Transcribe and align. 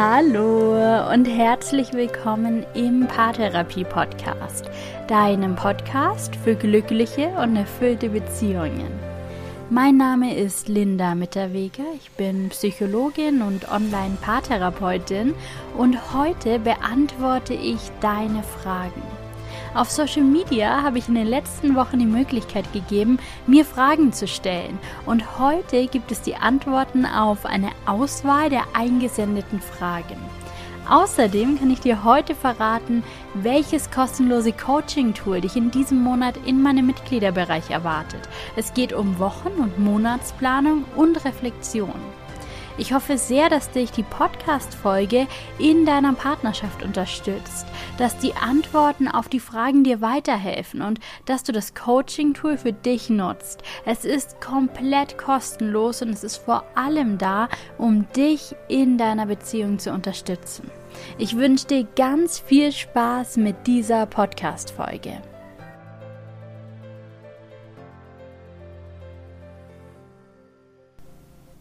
Hallo 0.00 1.10
und 1.12 1.24
herzlich 1.24 1.92
willkommen 1.92 2.64
im 2.72 3.08
Paartherapie 3.08 3.82
Podcast, 3.82 4.70
deinem 5.08 5.56
Podcast 5.56 6.36
für 6.36 6.54
glückliche 6.54 7.26
und 7.42 7.56
erfüllte 7.56 8.08
Beziehungen. 8.08 8.92
Mein 9.70 9.96
Name 9.96 10.36
ist 10.36 10.68
Linda 10.68 11.16
Mitterweger, 11.16 11.82
ich 11.96 12.12
bin 12.12 12.48
Psychologin 12.50 13.42
und 13.42 13.72
Online-Paartherapeutin 13.72 15.34
und 15.76 16.14
heute 16.14 16.60
beantworte 16.60 17.54
ich 17.54 17.80
deine 18.00 18.44
Fragen. 18.44 19.17
Auf 19.74 19.90
Social 19.90 20.24
Media 20.24 20.82
habe 20.82 20.98
ich 20.98 21.08
in 21.08 21.14
den 21.14 21.26
letzten 21.26 21.76
Wochen 21.76 21.98
die 21.98 22.06
Möglichkeit 22.06 22.72
gegeben, 22.72 23.18
mir 23.46 23.64
Fragen 23.64 24.12
zu 24.12 24.26
stellen. 24.26 24.78
Und 25.06 25.38
heute 25.38 25.86
gibt 25.86 26.10
es 26.10 26.22
die 26.22 26.36
Antworten 26.36 27.04
auf 27.04 27.44
eine 27.44 27.70
Auswahl 27.86 28.48
der 28.50 28.64
eingesendeten 28.72 29.60
Fragen. 29.60 30.16
Außerdem 30.88 31.58
kann 31.58 31.70
ich 31.70 31.80
dir 31.80 32.02
heute 32.02 32.34
verraten, 32.34 33.04
welches 33.34 33.90
kostenlose 33.90 34.52
Coaching-Tool 34.52 35.42
dich 35.42 35.54
in 35.54 35.70
diesem 35.70 36.02
Monat 36.02 36.38
in 36.46 36.62
meinem 36.62 36.86
Mitgliederbereich 36.86 37.70
erwartet. 37.70 38.26
Es 38.56 38.72
geht 38.72 38.94
um 38.94 39.18
Wochen- 39.18 39.60
und 39.60 39.78
Monatsplanung 39.78 40.84
und 40.96 41.22
Reflexion. 41.26 41.92
Ich 42.78 42.92
hoffe 42.92 43.18
sehr, 43.18 43.50
dass 43.50 43.72
dich 43.72 43.90
die 43.90 44.04
Podcast-Folge 44.04 45.26
in 45.58 45.84
deiner 45.84 46.12
Partnerschaft 46.12 46.84
unterstützt, 46.84 47.66
dass 47.98 48.16
die 48.18 48.34
Antworten 48.34 49.08
auf 49.08 49.28
die 49.28 49.40
Fragen 49.40 49.82
dir 49.82 50.00
weiterhelfen 50.00 50.82
und 50.82 51.00
dass 51.24 51.42
du 51.42 51.50
das 51.50 51.74
Coaching-Tool 51.74 52.56
für 52.56 52.72
dich 52.72 53.10
nutzt. 53.10 53.64
Es 53.84 54.04
ist 54.04 54.40
komplett 54.40 55.18
kostenlos 55.18 56.02
und 56.02 56.10
es 56.10 56.22
ist 56.22 56.36
vor 56.36 56.62
allem 56.76 57.18
da, 57.18 57.48
um 57.78 58.06
dich 58.12 58.54
in 58.68 58.96
deiner 58.96 59.26
Beziehung 59.26 59.80
zu 59.80 59.90
unterstützen. 59.90 60.70
Ich 61.18 61.36
wünsche 61.36 61.66
dir 61.66 61.86
ganz 61.96 62.38
viel 62.38 62.70
Spaß 62.70 63.38
mit 63.38 63.66
dieser 63.66 64.06
Podcast-Folge. 64.06 65.20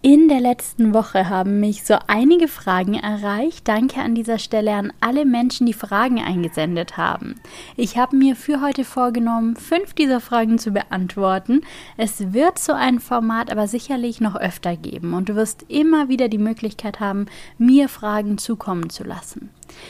In 0.09 0.29
der 0.29 0.39
letzten 0.39 0.93
Woche 0.93 1.27
haben 1.27 1.59
mich 1.59 1.83
so 1.83 1.97
einige 2.07 2.47
Fragen 2.47 2.93
erreicht. 2.93 3.67
Danke 3.67 3.99
an 3.99 4.15
dieser 4.15 4.39
Stelle 4.39 4.73
an 4.73 4.93
alle 5.01 5.25
Menschen, 5.25 5.65
die 5.65 5.73
Fragen 5.73 6.21
eingesendet 6.21 6.95
haben. 6.95 7.35
Ich 7.75 7.97
habe 7.97 8.15
mir 8.15 8.37
für 8.37 8.61
heute 8.61 8.85
vorgenommen, 8.85 9.57
fünf 9.57 9.93
dieser 9.95 10.21
Fragen 10.21 10.59
zu 10.59 10.71
beantworten. 10.71 11.59
Es 11.97 12.31
wird 12.31 12.57
so 12.57 12.71
ein 12.71 13.01
Format 13.01 13.51
aber 13.51 13.67
sicherlich 13.67 14.21
noch 14.21 14.37
öfter 14.37 14.77
geben 14.77 15.13
und 15.13 15.27
du 15.27 15.35
wirst 15.35 15.65
immer 15.67 16.07
wieder 16.07 16.29
die 16.29 16.37
Möglichkeit 16.37 17.01
haben, 17.01 17.25
mir 17.57 17.89
Fragen 17.89 18.37
zukommen 18.37 18.89
zu 18.89 19.03
lassen. 19.03 19.49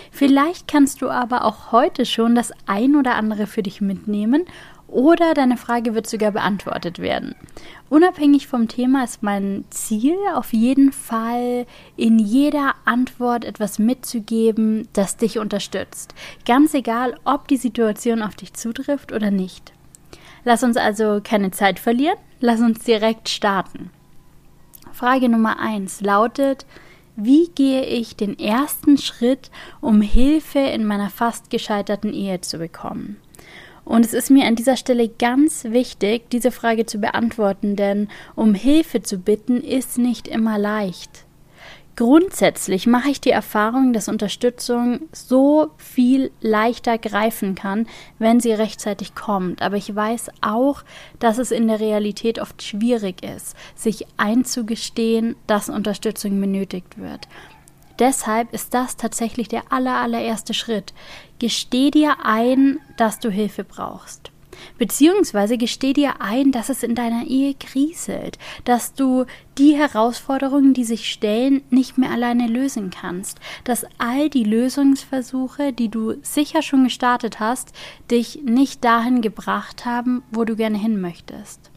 Vielleicht 0.10 0.68
kannst 0.68 1.04
du 1.04 1.10
aber 1.12 1.46
auch 1.46 1.72
heute 1.72 2.08
schon 2.08 2.34
das 2.34 2.52
ein 2.66 2.96
oder 2.96 3.14
andere 3.14 3.46
für 3.46 3.62
dich 3.62 3.82
mitnehmen 3.82 4.46
oder 4.88 5.34
deine 5.34 5.58
Frage 5.58 5.94
wird 5.94 6.08
sogar 6.08 6.32
beantwortet 6.32 7.00
werden. 7.00 7.36
Unabhängig 7.90 8.48
vom 8.48 8.68
Thema 8.68 9.04
ist 9.04 9.24
mein 9.24 9.66
Ziel 9.70 10.18
auf 10.34 10.54
jeden 10.54 10.92
Fall 10.92 11.66
in 11.96 12.20
jeder 12.20 12.76
Antwort 12.86 13.46
etwas 13.46 13.80
mitzugeben, 13.80 14.88
das 14.94 15.18
dich 15.18 15.40
unterstützt. 15.40 16.14
Ganz 16.46 16.74
egal, 16.74 17.20
ob 17.24 17.48
die 17.48 17.58
Situation 17.58 18.22
auf 18.22 18.36
dich 18.36 18.54
zutrifft 18.54 19.12
oder 19.12 19.32
nicht. 19.32 19.74
Lass 20.44 20.64
uns 20.64 20.78
also 20.78 21.20
keine 21.24 21.52
Zeit 21.52 21.80
verlieren, 21.80 22.18
lass 22.40 22.62
uns 22.62 22.84
direkt 22.84 23.30
starten. 23.30 23.90
Frage 24.94 25.30
Nummer 25.30 25.60
1 25.60 26.02
lautet, 26.02 26.66
wie 27.16 27.50
gehe 27.56 27.84
ich 27.84 28.16
den 28.16 28.38
ersten 28.38 28.98
Schritt, 28.98 29.52
um 29.82 30.02
Hilfe 30.02 30.60
in 30.60 30.86
meiner 30.86 31.10
fast 31.10 31.50
gescheiterten 31.50 32.14
Ehe 32.14 32.42
zu 32.42 32.60
bekommen? 32.60 33.18
Und 33.88 34.04
es 34.04 34.14
ist 34.14 34.30
mir 34.30 34.46
an 34.46 34.56
dieser 34.56 34.76
Stelle 34.76 35.08
ganz 35.08 35.64
wichtig, 35.64 36.30
diese 36.30 36.52
Frage 36.52 36.86
zu 36.86 37.00
beantworten, 37.00 37.78
denn 37.78 38.10
um 38.36 38.54
Hilfe 38.54 39.02
zu 39.02 39.18
bitten 39.18 39.62
ist 39.62 39.98
nicht 39.98 40.28
immer 40.28 40.58
leicht. 40.58 41.26
Grundsätzlich 41.96 42.86
mache 42.86 43.10
ich 43.10 43.22
die 43.22 43.32
Erfahrung, 43.32 43.94
dass 43.94 44.10
Unterstützung 44.10 45.08
so 45.14 45.70
viel 45.78 46.32
leichter 46.42 46.98
greifen 46.98 47.56
kann, 47.56 47.88
wenn 48.20 48.42
sie 48.42 48.52
rechtzeitig 48.52 49.16
kommt. 49.16 49.62
Aber 49.62 49.78
ich 49.78 49.96
weiß 49.96 50.32
auch, 50.42 50.84
dass 51.20 51.38
es 51.38 51.52
in 51.52 51.68
der 51.70 51.80
Realität 51.80 52.40
oft 52.40 52.62
schwierig 52.62 53.24
ist, 53.24 53.56
sich 53.74 54.06
einzugestehen, 54.18 55.38
dass 55.48 55.70
Unterstützung 55.70 56.40
benötigt 56.40 57.00
wird. 57.00 57.28
Deshalb 58.00 58.54
ist 58.54 58.74
das 58.74 58.98
tatsächlich 58.98 59.48
der 59.48 59.72
aller, 59.72 59.96
allererste 59.96 60.54
Schritt. 60.54 60.94
Gesteh 61.40 61.92
dir 61.92 62.18
ein, 62.24 62.80
dass 62.96 63.20
du 63.20 63.30
Hilfe 63.30 63.64
brauchst. 63.64 64.32
Beziehungsweise 64.78 65.58
gesteh 65.58 65.94
dir 65.94 66.22
ein, 66.22 66.52
dass 66.52 66.70
es 66.70 66.84
in 66.84 66.96
deiner 66.96 67.26
Ehe 67.26 67.54
kriselt, 67.54 68.38
dass 68.64 68.94
du 68.94 69.26
die 69.58 69.76
Herausforderungen, 69.76 70.74
die 70.74 70.84
sich 70.84 71.12
stellen, 71.12 71.62
nicht 71.70 71.98
mehr 71.98 72.12
alleine 72.12 72.48
lösen 72.48 72.90
kannst, 72.90 73.40
dass 73.64 73.86
all 73.98 74.30
die 74.30 74.44
Lösungsversuche, 74.44 75.74
die 75.74 75.90
du 75.90 76.16
sicher 76.22 76.62
schon 76.62 76.84
gestartet 76.84 77.40
hast, 77.40 77.74
dich 78.12 78.42
nicht 78.44 78.84
dahin 78.84 79.22
gebracht 79.22 79.86
haben, 79.86 80.24
wo 80.32 80.44
du 80.44 80.56
gerne 80.56 80.78
hin 80.78 81.02
möchtest. 81.02 81.72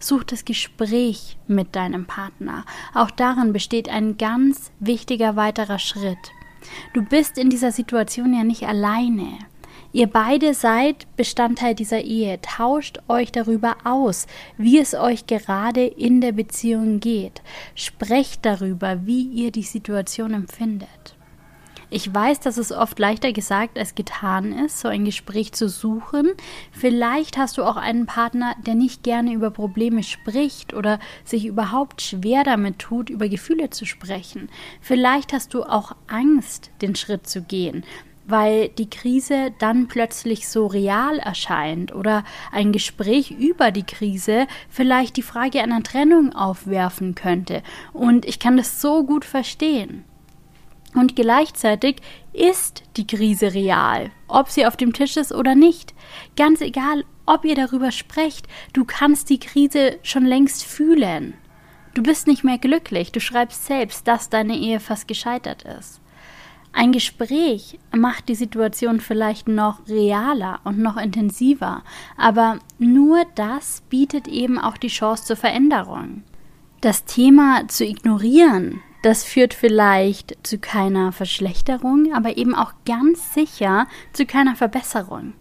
Such 0.00 0.24
das 0.24 0.46
Gespräch 0.46 1.36
mit 1.46 1.76
deinem 1.76 2.06
Partner. 2.06 2.64
Auch 2.94 3.10
darin 3.10 3.52
besteht 3.52 3.88
ein 3.88 4.16
ganz 4.16 4.72
wichtiger 4.80 5.36
weiterer 5.36 5.78
Schritt. 5.78 6.32
Du 6.94 7.02
bist 7.02 7.38
in 7.38 7.50
dieser 7.50 7.70
Situation 7.70 8.34
ja 8.34 8.44
nicht 8.44 8.64
alleine. 8.64 9.38
Ihr 9.92 10.06
beide 10.06 10.54
seid 10.54 11.06
Bestandteil 11.16 11.74
dieser 11.74 12.00
Ehe. 12.00 12.40
Tauscht 12.40 13.00
euch 13.08 13.30
darüber 13.32 13.76
aus, 13.84 14.26
wie 14.56 14.78
es 14.78 14.94
euch 14.94 15.26
gerade 15.26 15.84
in 15.84 16.20
der 16.20 16.32
Beziehung 16.32 17.00
geht. 17.00 17.42
Sprecht 17.74 18.46
darüber, 18.46 19.04
wie 19.04 19.22
ihr 19.22 19.50
die 19.50 19.64
Situation 19.64 20.32
empfindet. 20.32 21.16
Ich 21.92 22.14
weiß, 22.14 22.38
dass 22.38 22.56
es 22.56 22.70
oft 22.70 23.00
leichter 23.00 23.32
gesagt 23.32 23.76
als 23.76 23.96
getan 23.96 24.52
ist, 24.52 24.78
so 24.78 24.86
ein 24.86 25.04
Gespräch 25.04 25.52
zu 25.52 25.68
suchen. 25.68 26.30
Vielleicht 26.70 27.36
hast 27.36 27.58
du 27.58 27.64
auch 27.64 27.76
einen 27.76 28.06
Partner, 28.06 28.54
der 28.64 28.76
nicht 28.76 29.02
gerne 29.02 29.32
über 29.32 29.50
Probleme 29.50 30.04
spricht 30.04 30.72
oder 30.72 31.00
sich 31.24 31.46
überhaupt 31.46 32.00
schwer 32.00 32.44
damit 32.44 32.78
tut, 32.78 33.10
über 33.10 33.28
Gefühle 33.28 33.70
zu 33.70 33.86
sprechen. 33.86 34.50
Vielleicht 34.80 35.32
hast 35.32 35.52
du 35.52 35.64
auch 35.64 35.96
Angst, 36.06 36.70
den 36.80 36.94
Schritt 36.94 37.26
zu 37.26 37.42
gehen 37.42 37.84
weil 38.26 38.68
die 38.68 38.88
Krise 38.88 39.52
dann 39.58 39.88
plötzlich 39.88 40.48
so 40.48 40.68
real 40.68 41.18
erscheint 41.18 41.92
oder 41.92 42.22
ein 42.52 42.70
Gespräch 42.70 43.32
über 43.32 43.72
die 43.72 43.82
Krise 43.82 44.46
vielleicht 44.68 45.16
die 45.16 45.22
Frage 45.22 45.60
einer 45.60 45.82
Trennung 45.82 46.32
aufwerfen 46.32 47.16
könnte. 47.16 47.64
Und 47.92 48.24
ich 48.24 48.38
kann 48.38 48.56
das 48.56 48.80
so 48.80 49.02
gut 49.02 49.24
verstehen. 49.24 50.04
Und 50.94 51.14
gleichzeitig 51.14 51.96
ist 52.32 52.82
die 52.96 53.06
Krise 53.06 53.54
real, 53.54 54.10
ob 54.26 54.48
sie 54.48 54.66
auf 54.66 54.76
dem 54.76 54.92
Tisch 54.92 55.16
ist 55.16 55.32
oder 55.32 55.54
nicht. 55.54 55.94
Ganz 56.36 56.60
egal, 56.60 57.04
ob 57.26 57.44
ihr 57.44 57.54
darüber 57.54 57.92
sprecht, 57.92 58.48
du 58.72 58.84
kannst 58.84 59.30
die 59.30 59.38
Krise 59.38 59.98
schon 60.02 60.24
längst 60.24 60.64
fühlen. 60.64 61.34
Du 61.94 62.02
bist 62.02 62.26
nicht 62.26 62.44
mehr 62.44 62.58
glücklich, 62.58 63.12
du 63.12 63.20
schreibst 63.20 63.66
selbst, 63.66 64.06
dass 64.08 64.30
deine 64.30 64.56
Ehe 64.56 64.80
fast 64.80 65.06
gescheitert 65.06 65.62
ist. 65.62 66.00
Ein 66.72 66.92
Gespräch 66.92 67.78
macht 67.92 68.28
die 68.28 68.36
Situation 68.36 69.00
vielleicht 69.00 69.48
noch 69.48 69.88
realer 69.88 70.60
und 70.62 70.78
noch 70.78 70.96
intensiver, 70.96 71.82
aber 72.16 72.60
nur 72.78 73.24
das 73.34 73.82
bietet 73.90 74.28
eben 74.28 74.58
auch 74.58 74.76
die 74.76 74.88
Chance 74.88 75.24
zur 75.24 75.36
Veränderung. 75.36 76.22
Das 76.80 77.04
Thema 77.04 77.66
zu 77.66 77.84
ignorieren, 77.84 78.80
das 79.02 79.24
führt 79.24 79.54
vielleicht 79.54 80.36
zu 80.46 80.58
keiner 80.58 81.12
Verschlechterung, 81.12 82.12
aber 82.14 82.36
eben 82.36 82.54
auch 82.54 82.72
ganz 82.84 83.34
sicher 83.34 83.86
zu 84.12 84.26
keiner 84.26 84.56
Verbesserung. 84.56 85.34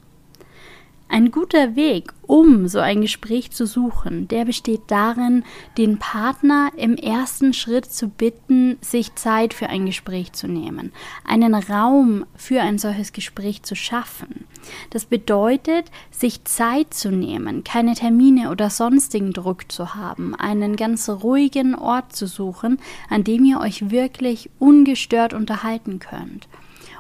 Ein 1.12 1.32
guter 1.32 1.76
Weg, 1.76 2.14
um 2.28 2.68
so 2.68 2.78
ein 2.78 3.02
Gespräch 3.02 3.50
zu 3.50 3.66
suchen, 3.66 4.28
der 4.28 4.46
besteht 4.46 4.82
darin, 4.90 5.44
den 5.76 5.98
Partner 5.98 6.70
im 6.78 6.96
ersten 6.98 7.54
Schritt 7.54 7.92
zu 7.92 8.10
bitten, 8.10 8.78
sich 8.82 9.16
Zeit 9.16 9.56
für 9.56 9.70
ein 9.70 9.88
Gespräch 9.88 10.34
zu 10.34 10.48
nehmen, 10.48 10.92
einen 11.26 11.56
Raum 11.56 12.28
für 12.36 12.62
ein 12.62 12.78
solches 12.78 13.12
Gespräch 13.12 13.64
zu 13.64 13.76
schaffen. 13.76 14.46
Das 14.92 15.06
bedeutet, 15.06 15.86
sich 16.12 16.44
Zeit 16.44 16.94
zu 16.94 17.10
nehmen, 17.10 17.64
keine 17.64 17.96
Termine 17.96 18.52
oder 18.52 18.70
sonstigen 18.70 19.34
Druck 19.34 19.72
zu 19.72 19.96
haben, 19.96 20.36
einen 20.36 20.76
ganz 20.76 21.10
ruhigen 21.10 21.74
Ort 21.74 22.16
zu 22.16 22.28
suchen, 22.28 22.78
an 23.10 23.24
dem 23.24 23.46
ihr 23.46 23.60
euch 23.60 23.90
wirklich 23.90 24.52
ungestört 24.60 25.34
unterhalten 25.34 25.98
könnt 25.98 26.48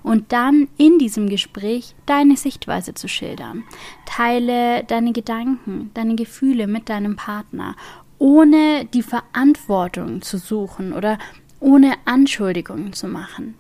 und 0.03 0.31
dann 0.31 0.67
in 0.77 0.99
diesem 0.99 1.29
Gespräch 1.29 1.95
deine 2.05 2.37
Sichtweise 2.37 2.93
zu 2.93 3.07
schildern. 3.07 3.63
Teile 4.05 4.83
deine 4.83 5.13
Gedanken, 5.13 5.91
deine 5.93 6.15
Gefühle 6.15 6.67
mit 6.67 6.89
deinem 6.89 7.15
Partner, 7.15 7.75
ohne 8.17 8.85
die 8.85 9.03
Verantwortung 9.03 10.21
zu 10.21 10.37
suchen 10.37 10.93
oder 10.93 11.17
ohne 11.59 11.93
Anschuldigungen 12.05 12.93
zu 12.93 13.07
machen. 13.07 13.55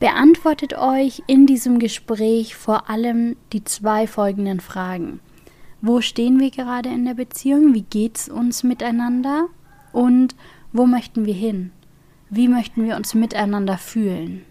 Beantwortet 0.00 0.76
euch 0.76 1.22
in 1.26 1.46
diesem 1.46 1.78
Gespräch 1.78 2.56
vor 2.56 2.90
allem 2.90 3.36
die 3.52 3.64
zwei 3.64 4.06
folgenden 4.06 4.60
Fragen. 4.60 5.20
Wo 5.80 6.00
stehen 6.00 6.40
wir 6.40 6.50
gerade 6.50 6.88
in 6.88 7.04
der 7.04 7.14
Beziehung? 7.14 7.74
Wie 7.74 7.82
geht's 7.82 8.28
uns 8.28 8.64
miteinander? 8.64 9.48
Und 9.92 10.34
wo 10.72 10.86
möchten 10.86 11.26
wir 11.26 11.34
hin? 11.34 11.70
Wie 12.30 12.48
möchten 12.48 12.84
wir 12.84 12.96
uns 12.96 13.14
miteinander 13.14 13.78
fühlen? 13.78 14.44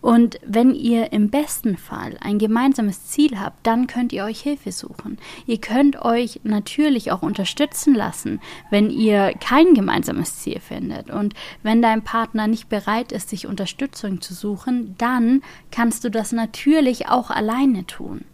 Und 0.00 0.38
wenn 0.46 0.74
ihr 0.74 1.12
im 1.12 1.30
besten 1.30 1.76
Fall 1.76 2.16
ein 2.20 2.38
gemeinsames 2.38 3.06
Ziel 3.06 3.38
habt, 3.38 3.66
dann 3.66 3.86
könnt 3.86 4.12
ihr 4.12 4.24
euch 4.24 4.40
Hilfe 4.40 4.70
suchen. 4.72 5.18
Ihr 5.46 5.58
könnt 5.60 6.00
euch 6.02 6.40
natürlich 6.44 7.10
auch 7.10 7.22
unterstützen 7.22 7.94
lassen, 7.94 8.40
wenn 8.70 8.90
ihr 8.90 9.32
kein 9.40 9.74
gemeinsames 9.74 10.38
Ziel 10.38 10.60
findet. 10.60 11.10
Und 11.10 11.34
wenn 11.62 11.82
dein 11.82 12.04
Partner 12.04 12.46
nicht 12.46 12.68
bereit 12.68 13.12
ist, 13.12 13.28
sich 13.30 13.46
Unterstützung 13.46 14.20
zu 14.20 14.34
suchen, 14.34 14.94
dann 14.98 15.42
kannst 15.70 16.04
du 16.04 16.10
das 16.10 16.32
natürlich 16.32 17.08
auch 17.08 17.30
alleine 17.30 17.84
tun. 17.86 18.24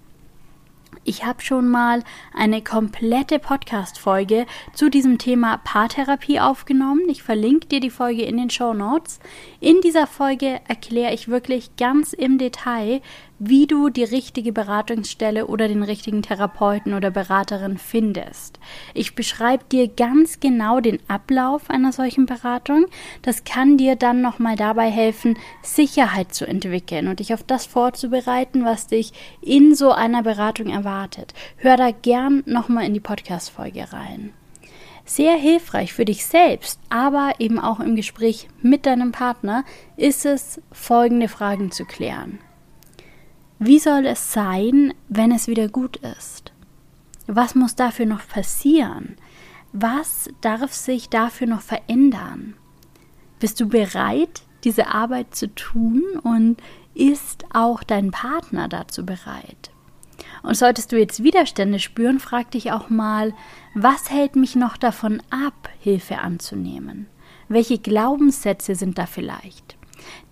Ich 1.07 1.23
habe 1.23 1.43
schon 1.43 1.69
mal 1.69 2.03
eine 2.33 2.63
komplette 2.63 3.39
Podcast-Folge 3.39 4.47
zu 4.73 4.89
diesem 4.89 5.19
Thema 5.19 5.59
Paartherapie 5.59 6.41
aufgenommen. 6.41 7.03
Ich 7.11 7.23
verlinke 7.23 7.67
dir 7.67 7.81
die 7.81 7.91
Folge 7.91 8.23
in 8.23 8.39
den 8.39 8.49
Show 8.49 8.73
Notes. 8.73 9.21
In 9.61 9.83
dieser 9.83 10.07
Folge 10.07 10.63
erkläre 10.67 11.13
ich 11.13 11.29
wirklich 11.29 11.77
ganz 11.77 12.15
im 12.15 12.39
Detail, 12.39 13.03
wie 13.39 13.67
du 13.67 13.89
die 13.89 14.05
richtige 14.05 14.53
Beratungsstelle 14.53 15.47
oder 15.47 15.69
den 15.69 15.83
richtigen 15.83 16.23
Therapeuten 16.23 16.95
oder 16.95 17.11
Beraterin 17.11 17.79
findest. 17.79 18.59
Ich 18.95 19.15
beschreibe 19.15 19.65
dir 19.65 19.89
ganz 19.89 20.41
genau 20.41 20.81
den 20.81 20.99
Ablauf 21.09 21.69
einer 21.69 21.93
solchen 21.93 22.27
Beratung. 22.27 22.87
Das 23.23 23.45
kann 23.45 23.77
dir 23.77 23.97
dann 23.97 24.21
nochmal 24.21 24.57
dabei 24.57 24.91
helfen, 24.91 25.37
Sicherheit 25.63 26.35
zu 26.35 26.47
entwickeln 26.47 27.09
und 27.09 27.21
dich 27.21 27.35
auf 27.35 27.43
das 27.43 27.67
vorzubereiten, 27.67 28.65
was 28.65 28.87
dich 28.87 29.13
in 29.41 29.75
so 29.75 29.93
einer 29.93 30.23
Beratung 30.23 30.69
erwartet. 30.69 31.35
Hör 31.57 31.77
da 31.77 31.91
gern 31.91 32.43
nochmal 32.47 32.87
in 32.87 32.95
die 32.95 33.01
Podcast-Folge 33.01 33.93
rein 33.93 34.33
sehr 35.05 35.37
hilfreich 35.37 35.93
für 35.93 36.05
dich 36.05 36.25
selbst, 36.25 36.81
aber 36.89 37.35
eben 37.39 37.59
auch 37.59 37.81
im 37.81 37.95
Gespräch 37.95 38.49
mit 38.63 38.87
deinem 38.87 39.13
Partner 39.13 39.65
ist 39.97 40.25
es, 40.25 40.61
folgende 40.73 41.29
Fragen 41.29 41.71
zu 41.71 41.85
klären. 41.85 42.39
Wie 43.59 43.79
soll 43.79 44.07
es 44.07 44.33
sein, 44.33 44.95
wenn 45.09 45.31
es 45.31 45.47
wieder 45.47 45.69
gut 45.69 45.97
ist? 45.99 46.53
Was 47.27 47.55
muss 47.55 47.77
dafür 47.77 48.05
noch 48.07 48.27
passieren? 48.27 49.17
Was 49.73 50.29
darf 50.41 50.73
sich 50.73 51.09
dafür 51.09 51.47
noch 51.47 51.61
verändern? 51.61 52.55
Bist 53.39 53.61
du 53.61 53.69
bereit, 53.69 54.43
diese 54.65 54.89
Arbeit 54.89 55.35
zu 55.35 55.55
tun 55.55 56.03
und 56.23 56.57
ist 56.95 57.45
auch 57.53 57.83
dein 57.83 58.11
Partner 58.11 58.69
dazu 58.69 59.07
bereit? 59.07 59.71
Und 60.43 60.57
solltest 60.57 60.93
du 60.93 60.99
jetzt 60.99 61.23
Widerstände 61.23 61.79
spüren, 61.79 62.21
frag 62.21 62.51
dich 62.51 62.73
auch 62.73 62.91
mal, 62.91 63.35
was 63.75 64.11
hält 64.11 64.37
mich 64.37 64.57
noch 64.57 64.77
davon 64.77 65.23
ab, 65.31 65.69
Hilfe 65.81 66.19
anzunehmen? 66.19 67.07
Welche 67.49 67.79
Glaubenssätze 67.79 68.75
sind 68.75 68.99
da 68.99 69.07
vielleicht? 69.07 69.77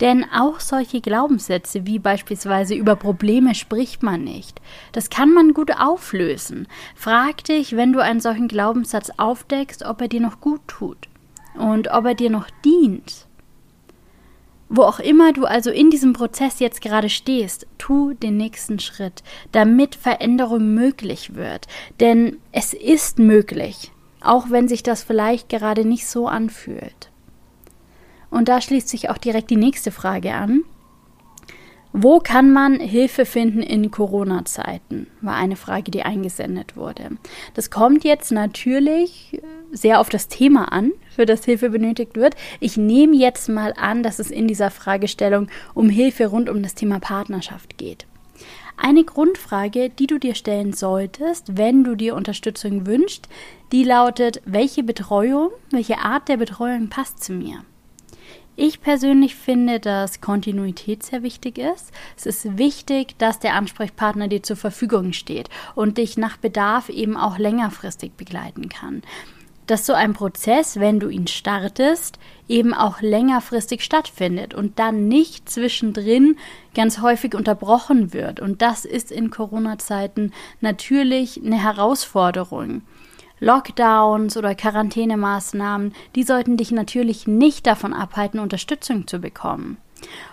Denn 0.01 0.25
auch 0.33 0.61
solche 0.61 1.01
Glaubenssätze 1.01 1.87
wie 1.87 1.99
beispielsweise 1.99 2.75
über 2.75 2.97
Probleme 2.97 3.55
spricht 3.55 4.03
man 4.03 4.25
nicht, 4.25 4.61
das 4.93 5.11
kann 5.11 5.33
man 5.33 5.55
gut 5.55 5.73
auflösen. 5.79 6.69
Frag 6.95 7.45
dich, 7.45 7.77
wenn 7.77 7.93
du 7.93 8.01
einen 8.01 8.21
solchen 8.21 8.49
Glaubenssatz 8.49 9.11
aufdeckst, 9.17 9.85
ob 9.85 10.01
er 10.01 10.09
dir 10.09 10.21
noch 10.21 10.41
gut 10.41 10.61
tut 10.67 11.09
und 11.55 11.89
ob 11.89 12.05
er 12.07 12.15
dir 12.15 12.31
noch 12.31 12.49
dient. 12.65 13.27
Wo 14.75 14.85
auch 14.85 15.01
immer 15.01 15.35
du 15.35 15.45
also 15.45 15.71
in 15.71 15.91
diesem 15.91 16.15
Prozess 16.15 16.59
jetzt 16.59 16.81
gerade 16.81 17.11
stehst, 17.11 17.67
tu 17.77 18.15
den 18.15 18.39
nächsten 18.39 18.79
Schritt, 18.79 19.23
damit 19.53 19.95
Veränderung 19.95 20.73
möglich 20.73 21.35
wird. 21.35 21.67
Denn 22.01 22.39
es 22.53 22.73
ist 22.73 23.19
möglich, 23.19 23.93
auch 24.23 24.49
wenn 24.49 24.69
sich 24.69 24.83
das 24.83 25.03
vielleicht 25.03 25.51
gerade 25.51 25.85
nicht 25.85 26.07
so 26.07 26.27
anfühlt. 26.27 27.12
Und 28.33 28.49
da 28.49 28.63
schließt 28.63 28.89
sich 28.89 29.11
auch 29.11 29.19
direkt 29.19 29.51
die 29.51 29.57
nächste 29.57 29.91
Frage 29.91 30.33
an. 30.33 30.65
Wo 31.93 32.19
kann 32.19 32.51
man 32.51 32.81
Hilfe 32.81 33.27
finden 33.27 33.63
in 33.63 33.91
Corona-Zeiten? 33.91 35.09
War 35.21 35.35
eine 35.35 35.57
Frage, 35.57 35.91
die 35.91 36.03
eingesendet 36.03 36.75
wurde. 36.75 37.11
Das 37.53 37.71
kommt 37.71 38.05
jetzt 38.05 38.33
natürlich 38.33 39.43
sehr 39.71 40.01
auf 40.01 40.09
das 40.09 40.29
Thema 40.29 40.73
an, 40.73 40.93
für 41.15 41.27
das 41.27 41.45
Hilfe 41.45 41.69
benötigt 41.69 42.17
wird. 42.17 42.35
Ich 42.61 42.79
nehme 42.79 43.17
jetzt 43.17 43.51
mal 43.51 43.75
an, 43.77 44.03
dass 44.03 44.19
es 44.19 44.31
in 44.31 44.49
dieser 44.49 44.71
Fragestellung 44.71 45.49
um 45.75 45.91
Hilfe 45.91 46.29
rund 46.29 46.49
um 46.49 46.63
das 46.63 46.75
Thema 46.75 46.99
Partnerschaft 46.99 47.77
geht. 47.77 48.07
Eine 48.79 49.05
Grundfrage, 49.05 49.91
die 49.91 50.07
du 50.07 50.19
dir 50.19 50.35
stellen 50.35 50.73
solltest, 50.73 51.59
wenn 51.59 51.85
du 51.85 51.97
dir 51.97 52.15
Unterstützung 52.15 52.87
wünschst, 52.87 53.29
die 53.71 53.85
lautet, 53.85 54.41
welche 54.47 54.83
Betreuung, 54.83 55.51
welche 55.71 55.99
Art 55.99 56.31
der 56.31 56.39
Betreuung 56.39 56.89
passt 56.89 57.23
zu 57.23 57.35
mir? 57.35 57.65
Ich 58.55 58.83
persönlich 58.83 59.35
finde, 59.35 59.81
dass 59.81 60.21
Kontinuität 60.21 61.03
sehr 61.03 61.23
wichtig 61.23 61.57
ist. 61.57 61.91
Es 62.17 62.27
ist 62.27 62.59
wichtig, 62.59 63.17
dass 63.17 63.39
der 63.39 63.55
Ansprechpartner 63.55 64.29
dir 64.29 64.43
zur 64.43 64.57
Verfügung 64.57 65.15
steht 65.15 65.49
und 65.75 65.97
dich 65.97 66.19
nach 66.19 66.37
Bedarf 66.37 66.91
eben 66.91 67.17
auch 67.17 67.39
längerfristig 67.39 68.13
begleiten 68.13 68.69
kann. 68.69 69.03
Dass 69.67 69.87
so 69.87 69.95
ein 69.95 70.13
Prozess, 70.13 70.79
wenn 70.79 71.01
du 71.01 71.09
ihn 71.09 71.29
startest, 71.29 72.19
eben 72.47 72.75
auch 72.75 73.01
längerfristig 73.01 73.83
stattfindet 73.83 74.53
und 74.53 74.79
dann 74.79 75.09
nicht 75.09 75.49
zwischendrin 75.49 76.37
ganz 76.75 77.01
häufig 77.01 77.35
unterbrochen 77.35 78.13
wird. 78.13 78.39
Und 78.41 78.61
das 78.61 78.85
ist 78.85 79.11
in 79.11 79.31
Corona-Zeiten 79.31 80.33
natürlich 80.61 81.41
eine 81.43 81.63
Herausforderung. 81.63 82.83
Lockdowns 83.43 84.37
oder 84.37 84.55
Quarantänemaßnahmen, 84.55 85.95
die 86.15 86.23
sollten 86.23 86.57
dich 86.57 86.71
natürlich 86.71 87.27
nicht 87.27 87.67
davon 87.67 87.93
abhalten, 87.93 88.39
Unterstützung 88.39 89.09
zu 89.09 89.19
bekommen. 89.19 89.79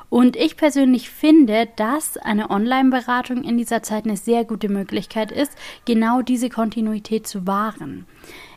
Und 0.09 0.35
ich 0.35 0.57
persönlich 0.57 1.09
finde, 1.09 1.67
dass 1.75 2.17
eine 2.17 2.51
Online-Beratung 2.51 3.43
in 3.43 3.57
dieser 3.57 3.81
Zeit 3.81 4.05
eine 4.05 4.15
sehr 4.15 4.45
gute 4.45 4.69
Möglichkeit 4.69 5.31
ist, 5.31 5.53
genau 5.85 6.21
diese 6.21 6.49
Kontinuität 6.49 7.25
zu 7.25 7.47
wahren. 7.47 8.05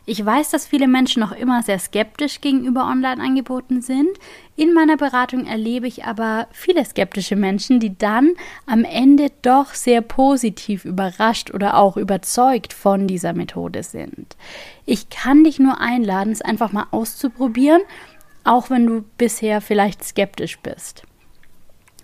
Ich 0.05 0.23
weiß, 0.23 0.49
dass 0.49 0.67
viele 0.67 0.89
Menschen 0.89 1.21
noch 1.21 1.31
immer 1.31 1.63
sehr 1.63 1.79
skeptisch 1.79 2.41
gegenüber 2.41 2.87
Online-Angeboten 2.87 3.81
sind. 3.81 4.09
In 4.57 4.73
meiner 4.73 4.97
Beratung 4.97 5.45
erlebe 5.45 5.87
ich 5.87 6.03
aber 6.03 6.47
viele 6.51 6.83
skeptische 6.83 7.37
Menschen, 7.37 7.79
die 7.79 7.97
dann 7.97 8.33
am 8.65 8.83
Ende 8.83 9.31
doch 9.43 9.73
sehr 9.73 10.01
positiv 10.01 10.83
überrascht 10.83 11.53
oder 11.53 11.77
auch 11.77 11.95
überzeugt 11.95 12.73
von 12.73 13.07
dieser 13.07 13.31
Methode 13.31 13.81
sind. 13.83 14.35
Ich 14.85 15.09
kann 15.09 15.45
dich 15.45 15.57
nur 15.57 15.79
einladen, 15.79 16.33
es 16.33 16.41
einfach 16.41 16.73
mal 16.73 16.87
auszuprobieren, 16.91 17.81
auch 18.43 18.69
wenn 18.69 18.85
du 18.85 19.05
bisher 19.17 19.61
vielleicht 19.61 20.03
skeptisch 20.03 20.59
bist. 20.59 21.03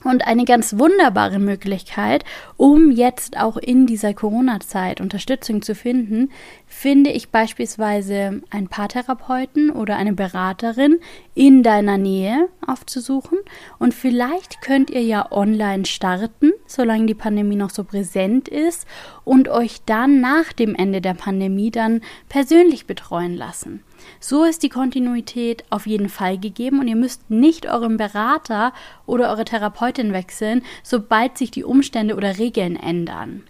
Und 0.03 0.25
eine 0.25 0.45
ganz 0.45 0.77
wunderbare 0.77 1.39
Möglichkeit, 1.39 2.23
um 2.55 2.91
jetzt 2.91 3.37
auch 3.37 3.57
in 3.57 3.85
dieser 3.85 4.13
Corona-Zeit 4.13 5.01
Unterstützung 5.01 5.61
zu 5.61 5.75
finden, 5.75 6.31
finde 6.67 7.11
ich 7.11 7.29
beispielsweise 7.29 8.41
einen 8.49 8.69
Paartherapeuten 8.69 9.69
oder 9.71 9.97
eine 9.97 10.13
Beraterin 10.13 10.99
in 11.35 11.63
deiner 11.63 11.97
Nähe 11.97 12.47
aufzusuchen. 12.65 13.39
Und 13.77 13.93
vielleicht 13.93 14.61
könnt 14.61 14.89
ihr 14.89 15.03
ja 15.03 15.31
online 15.31 15.85
starten, 15.85 16.51
solange 16.65 17.05
die 17.05 17.13
Pandemie 17.13 17.57
noch 17.57 17.71
so 17.71 17.83
präsent 17.83 18.47
ist, 18.47 18.87
und 19.25 19.49
euch 19.49 19.81
dann 19.85 20.21
nach 20.21 20.53
dem 20.53 20.75
Ende 20.75 21.01
der 21.01 21.13
Pandemie 21.13 21.71
dann 21.71 22.01
persönlich 22.29 22.87
betreuen 22.87 23.35
lassen. 23.35 23.83
So 24.19 24.43
ist 24.43 24.63
die 24.63 24.69
Kontinuität 24.69 25.63
auf 25.69 25.87
jeden 25.87 26.09
Fall 26.09 26.37
gegeben 26.37 26.79
und 26.79 26.87
ihr 26.87 26.95
müsst 26.95 27.29
nicht 27.29 27.67
euren 27.67 27.97
Berater 27.97 28.73
oder 29.05 29.29
eure 29.29 29.45
Therapeutin 29.45 30.13
wechseln, 30.13 30.63
sobald 30.83 31.37
sich 31.37 31.51
die 31.51 31.63
Umstände 31.63 32.15
oder 32.15 32.37
Regeln 32.37 32.75
ändern. 32.75 33.43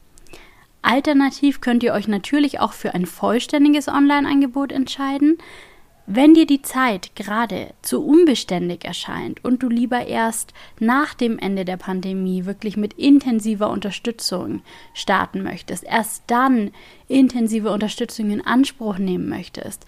Alternativ 0.81 1.61
könnt 1.61 1.83
ihr 1.83 1.93
euch 1.93 2.07
natürlich 2.07 2.59
auch 2.59 2.73
für 2.73 2.93
ein 2.93 3.05
vollständiges 3.05 3.87
Online-Angebot 3.87 4.71
entscheiden. 4.71 5.37
Wenn 6.11 6.33
dir 6.33 6.47
die 6.47 6.63
Zeit 6.63 7.15
gerade 7.15 7.75
zu 7.83 8.03
unbeständig 8.03 8.83
erscheint 8.83 9.45
und 9.45 9.61
du 9.61 9.69
lieber 9.69 10.07
erst 10.07 10.55
nach 10.79 11.13
dem 11.13 11.37
Ende 11.37 11.65
der 11.65 11.77
Pandemie 11.77 12.45
wirklich 12.45 12.77
mit 12.77 12.93
intensiver 12.93 13.69
Unterstützung 13.69 14.63
starten 14.95 15.43
möchtest, 15.43 15.83
erst 15.83 16.23
dann 16.25 16.71
intensive 17.07 17.69
Unterstützung 17.69 18.31
in 18.31 18.43
Anspruch 18.43 18.97
nehmen 18.97 19.29
möchtest, 19.29 19.85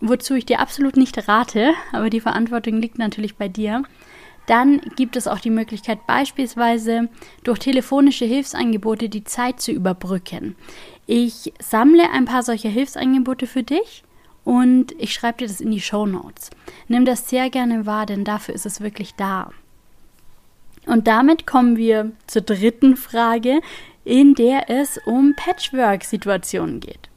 wozu 0.00 0.34
ich 0.34 0.46
dir 0.46 0.60
absolut 0.60 0.96
nicht 0.96 1.28
rate, 1.28 1.72
aber 1.92 2.10
die 2.10 2.20
Verantwortung 2.20 2.80
liegt 2.80 2.98
natürlich 2.98 3.36
bei 3.36 3.48
dir, 3.48 3.82
dann 4.46 4.80
gibt 4.96 5.16
es 5.16 5.28
auch 5.28 5.38
die 5.38 5.50
Möglichkeit, 5.50 6.06
beispielsweise 6.06 7.08
durch 7.44 7.58
telefonische 7.58 8.24
Hilfsangebote 8.24 9.08
die 9.08 9.24
Zeit 9.24 9.60
zu 9.60 9.70
überbrücken. 9.70 10.56
Ich 11.06 11.52
sammle 11.60 12.10
ein 12.10 12.24
paar 12.24 12.42
solcher 12.42 12.68
Hilfsangebote 12.68 13.46
für 13.46 13.62
dich 13.62 14.02
und 14.44 14.92
ich 14.98 15.12
schreibe 15.12 15.38
dir 15.38 15.46
das 15.46 15.60
in 15.60 15.70
die 15.70 15.80
Show 15.80 16.06
Notes. 16.06 16.50
Nimm 16.88 17.04
das 17.04 17.28
sehr 17.28 17.50
gerne 17.50 17.86
wahr, 17.86 18.06
denn 18.06 18.24
dafür 18.24 18.54
ist 18.54 18.66
es 18.66 18.80
wirklich 18.80 19.14
da. 19.14 19.50
Und 20.86 21.06
damit 21.06 21.46
kommen 21.46 21.76
wir 21.76 22.10
zur 22.26 22.42
dritten 22.42 22.96
Frage, 22.96 23.60
in 24.04 24.34
der 24.34 24.70
es 24.70 24.98
um 25.04 25.34
Patchwork-Situationen 25.36 26.80
geht. 26.80 27.08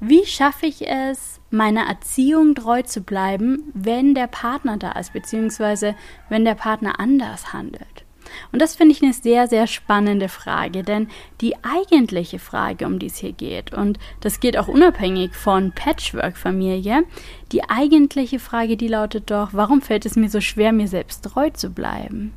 Wie 0.00 0.24
schaffe 0.24 0.66
ich 0.66 0.86
es, 0.88 1.37
meiner 1.50 1.86
Erziehung 1.86 2.54
treu 2.54 2.82
zu 2.82 3.00
bleiben, 3.00 3.70
wenn 3.74 4.14
der 4.14 4.26
Partner 4.26 4.76
da 4.76 4.92
ist, 4.92 5.12
beziehungsweise 5.12 5.94
wenn 6.28 6.44
der 6.44 6.54
Partner 6.54 7.00
anders 7.00 7.52
handelt? 7.52 8.04
Und 8.52 8.60
das 8.60 8.76
finde 8.76 8.92
ich 8.92 9.02
eine 9.02 9.12
sehr, 9.12 9.48
sehr 9.48 9.66
spannende 9.66 10.28
Frage, 10.28 10.82
denn 10.82 11.08
die 11.40 11.54
eigentliche 11.62 12.38
Frage, 12.38 12.86
um 12.86 12.98
die 12.98 13.06
es 13.06 13.16
hier 13.16 13.32
geht, 13.32 13.72
und 13.72 13.98
das 14.20 14.40
geht 14.40 14.56
auch 14.58 14.68
unabhängig 14.68 15.34
von 15.34 15.72
Patchwork-Familie, 15.72 17.04
die 17.52 17.68
eigentliche 17.68 18.38
Frage, 18.38 18.76
die 18.76 18.88
lautet 18.88 19.30
doch, 19.30 19.50
warum 19.52 19.82
fällt 19.82 20.06
es 20.06 20.16
mir 20.16 20.28
so 20.28 20.40
schwer, 20.40 20.72
mir 20.72 20.88
selbst 20.88 21.24
treu 21.24 21.50
zu 21.50 21.70
bleiben? 21.70 22.32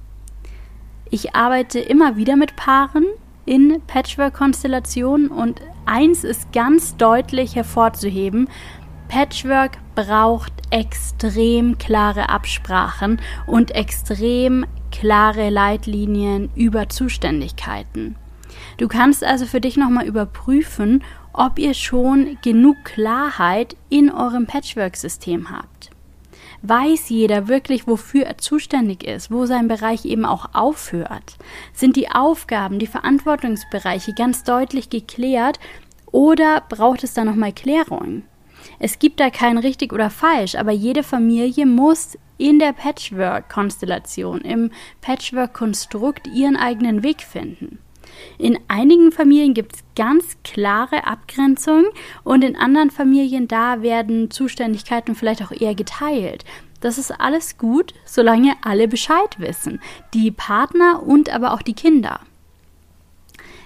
Ich 1.09 1.35
arbeite 1.35 1.79
immer 1.79 2.15
wieder 2.15 2.37
mit 2.37 2.55
Paaren 2.55 3.05
in 3.45 3.81
Patchwork-Konstellationen 3.87 5.27
und 5.27 5.61
eins 5.85 6.23
ist 6.23 6.53
ganz 6.53 6.95
deutlich 6.95 7.55
hervorzuheben, 7.55 8.47
Patchwork 9.11 9.77
braucht 9.93 10.53
extrem 10.69 11.77
klare 11.77 12.29
Absprachen 12.29 13.19
und 13.45 13.71
extrem 13.71 14.65
klare 14.89 15.49
Leitlinien 15.49 16.49
über 16.55 16.87
Zuständigkeiten. 16.87 18.15
Du 18.77 18.87
kannst 18.87 19.21
also 19.25 19.45
für 19.45 19.59
dich 19.59 19.75
nochmal 19.75 20.05
überprüfen, 20.05 21.03
ob 21.33 21.59
ihr 21.59 21.73
schon 21.73 22.37
genug 22.41 22.77
Klarheit 22.85 23.75
in 23.89 24.09
eurem 24.09 24.47
Patchwork-System 24.47 25.51
habt. 25.51 25.89
Weiß 26.61 27.09
jeder 27.09 27.49
wirklich, 27.49 27.87
wofür 27.87 28.23
er 28.23 28.37
zuständig 28.37 29.03
ist, 29.03 29.29
wo 29.29 29.45
sein 29.45 29.67
Bereich 29.67 30.05
eben 30.05 30.23
auch 30.23 30.53
aufhört? 30.53 31.35
Sind 31.73 31.97
die 31.97 32.09
Aufgaben, 32.09 32.79
die 32.79 32.87
Verantwortungsbereiche 32.87 34.13
ganz 34.13 34.45
deutlich 34.45 34.89
geklärt 34.89 35.59
oder 36.13 36.63
braucht 36.69 37.03
es 37.03 37.13
da 37.13 37.25
nochmal 37.25 37.51
Klärung? 37.51 38.23
Es 38.79 38.99
gibt 38.99 39.19
da 39.19 39.29
kein 39.29 39.57
richtig 39.57 39.93
oder 39.93 40.09
falsch, 40.09 40.55
aber 40.55 40.71
jede 40.71 41.03
Familie 41.03 41.65
muss 41.65 42.17
in 42.37 42.59
der 42.59 42.73
Patchwork-Konstellation, 42.73 44.41
im 44.41 44.71
Patchwork-Konstrukt 45.01 46.27
ihren 46.27 46.57
eigenen 46.57 47.03
Weg 47.03 47.21
finden. 47.21 47.79
In 48.37 48.57
einigen 48.67 49.11
Familien 49.11 49.53
gibt 49.53 49.75
es 49.75 49.83
ganz 49.95 50.37
klare 50.43 51.05
Abgrenzungen 51.05 51.85
und 52.23 52.43
in 52.43 52.55
anderen 52.55 52.91
Familien 52.91 53.47
da 53.47 53.81
werden 53.81 54.31
Zuständigkeiten 54.31 55.15
vielleicht 55.15 55.43
auch 55.43 55.51
eher 55.51 55.75
geteilt. 55.75 56.43
Das 56.79 56.97
ist 56.97 57.11
alles 57.11 57.57
gut, 57.57 57.93
solange 58.05 58.55
alle 58.63 58.87
Bescheid 58.87 59.39
wissen, 59.39 59.79
die 60.13 60.31
Partner 60.31 61.03
und 61.03 61.29
aber 61.29 61.53
auch 61.53 61.61
die 61.61 61.75
Kinder. 61.75 62.21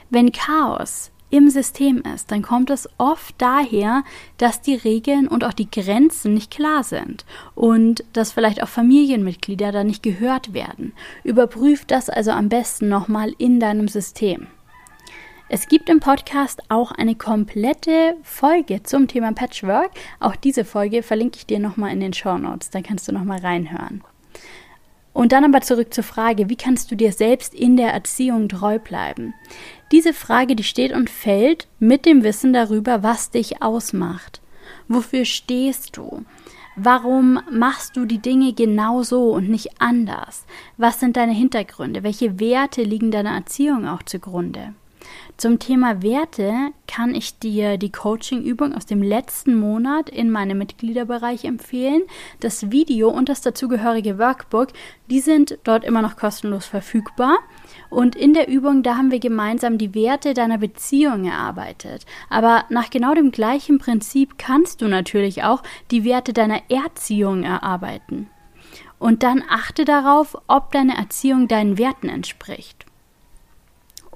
Wenn 0.09 0.31
Chaos 0.31 1.11
im 1.29 1.49
System 1.49 2.03
ist, 2.13 2.31
dann 2.31 2.41
kommt 2.41 2.69
es 2.69 2.89
oft 2.97 3.35
daher, 3.37 4.03
dass 4.37 4.61
die 4.61 4.75
Regeln 4.75 5.27
und 5.27 5.43
auch 5.43 5.53
die 5.53 5.69
Grenzen 5.69 6.33
nicht 6.33 6.51
klar 6.51 6.83
sind 6.83 7.25
und 7.55 8.03
dass 8.13 8.31
vielleicht 8.31 8.61
auch 8.63 8.67
Familienmitglieder 8.67 9.71
da 9.71 9.83
nicht 9.83 10.03
gehört 10.03 10.53
werden. 10.53 10.93
Überprüf 11.23 11.85
das 11.85 12.09
also 12.09 12.31
am 12.31 12.49
besten 12.49 12.89
nochmal 12.89 13.33
in 13.37 13.59
deinem 13.59 13.87
System. 13.87 14.47
Es 15.47 15.67
gibt 15.67 15.89
im 15.89 15.99
Podcast 15.99 16.63
auch 16.69 16.91
eine 16.91 17.13
komplette 17.13 18.17
Folge 18.23 18.81
zum 18.81 19.07
Thema 19.07 19.31
Patchwork. 19.31 19.91
Auch 20.19 20.35
diese 20.35 20.65
Folge 20.65 21.03
verlinke 21.03 21.37
ich 21.37 21.45
dir 21.45 21.59
nochmal 21.59 21.91
in 21.91 21.99
den 21.99 22.13
Show 22.13 22.37
Notes, 22.37 22.71
da 22.71 22.81
kannst 22.81 23.07
du 23.07 23.11
nochmal 23.11 23.39
reinhören. 23.39 24.03
Und 25.15 25.31
dann 25.31 25.45
aber 25.45 25.61
zurück 25.61 25.93
zur 25.93 26.03
Frage, 26.03 26.49
wie 26.49 26.57
kannst 26.57 26.91
du 26.91 26.95
dir 26.95 27.13
selbst 27.13 27.53
in 27.53 27.77
der 27.77 27.93
Erziehung 27.93 28.49
treu 28.49 28.79
bleiben? 28.79 29.33
Diese 29.93 30.11
Frage, 30.11 30.57
die 30.57 30.65
steht 30.65 30.91
und 30.91 31.09
fällt 31.09 31.69
mit 31.79 32.05
dem 32.05 32.21
Wissen 32.23 32.51
darüber, 32.51 33.01
was 33.01 33.31
dich 33.31 33.61
ausmacht. 33.61 34.41
Wofür 34.89 35.23
stehst 35.23 35.95
du? 35.95 36.25
Warum 36.75 37.39
machst 37.49 37.95
du 37.95 38.03
die 38.03 38.17
Dinge 38.17 38.51
genau 38.51 39.03
so 39.03 39.31
und 39.31 39.47
nicht 39.47 39.79
anders? 39.79 40.45
Was 40.75 40.99
sind 40.99 41.15
deine 41.15 41.31
Hintergründe? 41.31 42.03
Welche 42.03 42.37
Werte 42.41 42.83
liegen 42.83 43.09
deiner 43.09 43.35
Erziehung 43.35 43.87
auch 43.87 44.03
zugrunde? 44.03 44.73
Zum 45.37 45.59
Thema 45.59 46.01
Werte 46.01 46.71
kann 46.87 47.13
ich 47.13 47.39
dir 47.39 47.77
die 47.77 47.91
Coaching-Übung 47.91 48.73
aus 48.73 48.85
dem 48.85 49.03
letzten 49.03 49.59
Monat 49.59 50.09
in 50.09 50.31
meinem 50.31 50.57
Mitgliederbereich 50.57 51.43
empfehlen. 51.43 52.03
Das 52.39 52.71
Video 52.71 53.09
und 53.09 53.27
das 53.27 53.41
dazugehörige 53.41 54.17
Workbook, 54.17 54.69
die 55.09 55.19
sind 55.19 55.57
dort 55.65 55.83
immer 55.83 56.01
noch 56.01 56.15
kostenlos 56.15 56.65
verfügbar. 56.65 57.39
Und 57.89 58.15
in 58.15 58.33
der 58.33 58.47
Übung, 58.47 58.81
da 58.81 58.95
haben 58.95 59.11
wir 59.11 59.19
gemeinsam 59.19 59.77
die 59.77 59.93
Werte 59.93 60.33
deiner 60.33 60.57
Beziehung 60.57 61.25
erarbeitet. 61.25 62.05
Aber 62.29 62.63
nach 62.69 62.89
genau 62.89 63.13
dem 63.13 63.31
gleichen 63.31 63.77
Prinzip 63.77 64.37
kannst 64.37 64.81
du 64.81 64.87
natürlich 64.87 65.43
auch 65.43 65.63
die 65.91 66.05
Werte 66.05 66.31
deiner 66.31 66.61
Erziehung 66.69 67.43
erarbeiten. 67.43 68.29
Und 68.99 69.21
dann 69.21 69.43
achte 69.49 69.83
darauf, 69.83 70.37
ob 70.47 70.71
deine 70.71 70.97
Erziehung 70.97 71.49
deinen 71.49 71.77
Werten 71.77 72.07
entspricht. 72.07 72.84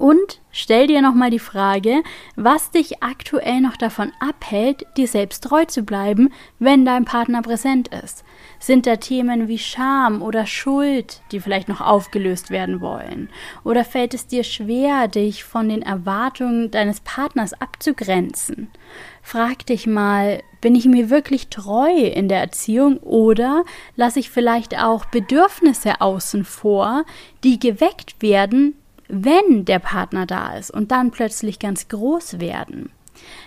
Und 0.00 0.40
stell 0.50 0.86
dir 0.86 1.02
nochmal 1.02 1.28
die 1.28 1.38
Frage, 1.38 2.02
was 2.34 2.70
dich 2.70 3.02
aktuell 3.02 3.60
noch 3.60 3.76
davon 3.76 4.12
abhält, 4.18 4.86
dir 4.96 5.06
selbst 5.06 5.44
treu 5.44 5.66
zu 5.66 5.82
bleiben, 5.82 6.32
wenn 6.58 6.86
dein 6.86 7.04
Partner 7.04 7.42
präsent 7.42 7.88
ist. 7.88 8.24
Sind 8.58 8.86
da 8.86 8.96
Themen 8.96 9.46
wie 9.46 9.58
Scham 9.58 10.22
oder 10.22 10.46
Schuld, 10.46 11.20
die 11.32 11.40
vielleicht 11.40 11.68
noch 11.68 11.82
aufgelöst 11.82 12.48
werden 12.48 12.80
wollen? 12.80 13.28
Oder 13.62 13.84
fällt 13.84 14.14
es 14.14 14.26
dir 14.26 14.42
schwer, 14.42 15.06
dich 15.06 15.44
von 15.44 15.68
den 15.68 15.82
Erwartungen 15.82 16.70
deines 16.70 17.00
Partners 17.00 17.52
abzugrenzen? 17.52 18.70
Frag 19.20 19.66
dich 19.66 19.86
mal, 19.86 20.42
bin 20.62 20.74
ich 20.76 20.86
mir 20.86 21.10
wirklich 21.10 21.48
treu 21.48 21.92
in 21.92 22.28
der 22.28 22.40
Erziehung 22.40 22.96
oder 23.00 23.64
lasse 23.96 24.20
ich 24.20 24.30
vielleicht 24.30 24.78
auch 24.78 25.04
Bedürfnisse 25.04 26.00
außen 26.00 26.46
vor, 26.46 27.04
die 27.44 27.58
geweckt 27.58 28.22
werden, 28.22 28.76
wenn 29.10 29.64
der 29.64 29.78
Partner 29.78 30.26
da 30.26 30.54
ist 30.56 30.70
und 30.70 30.90
dann 30.90 31.10
plötzlich 31.10 31.58
ganz 31.58 31.88
groß 31.88 32.40
werden. 32.40 32.90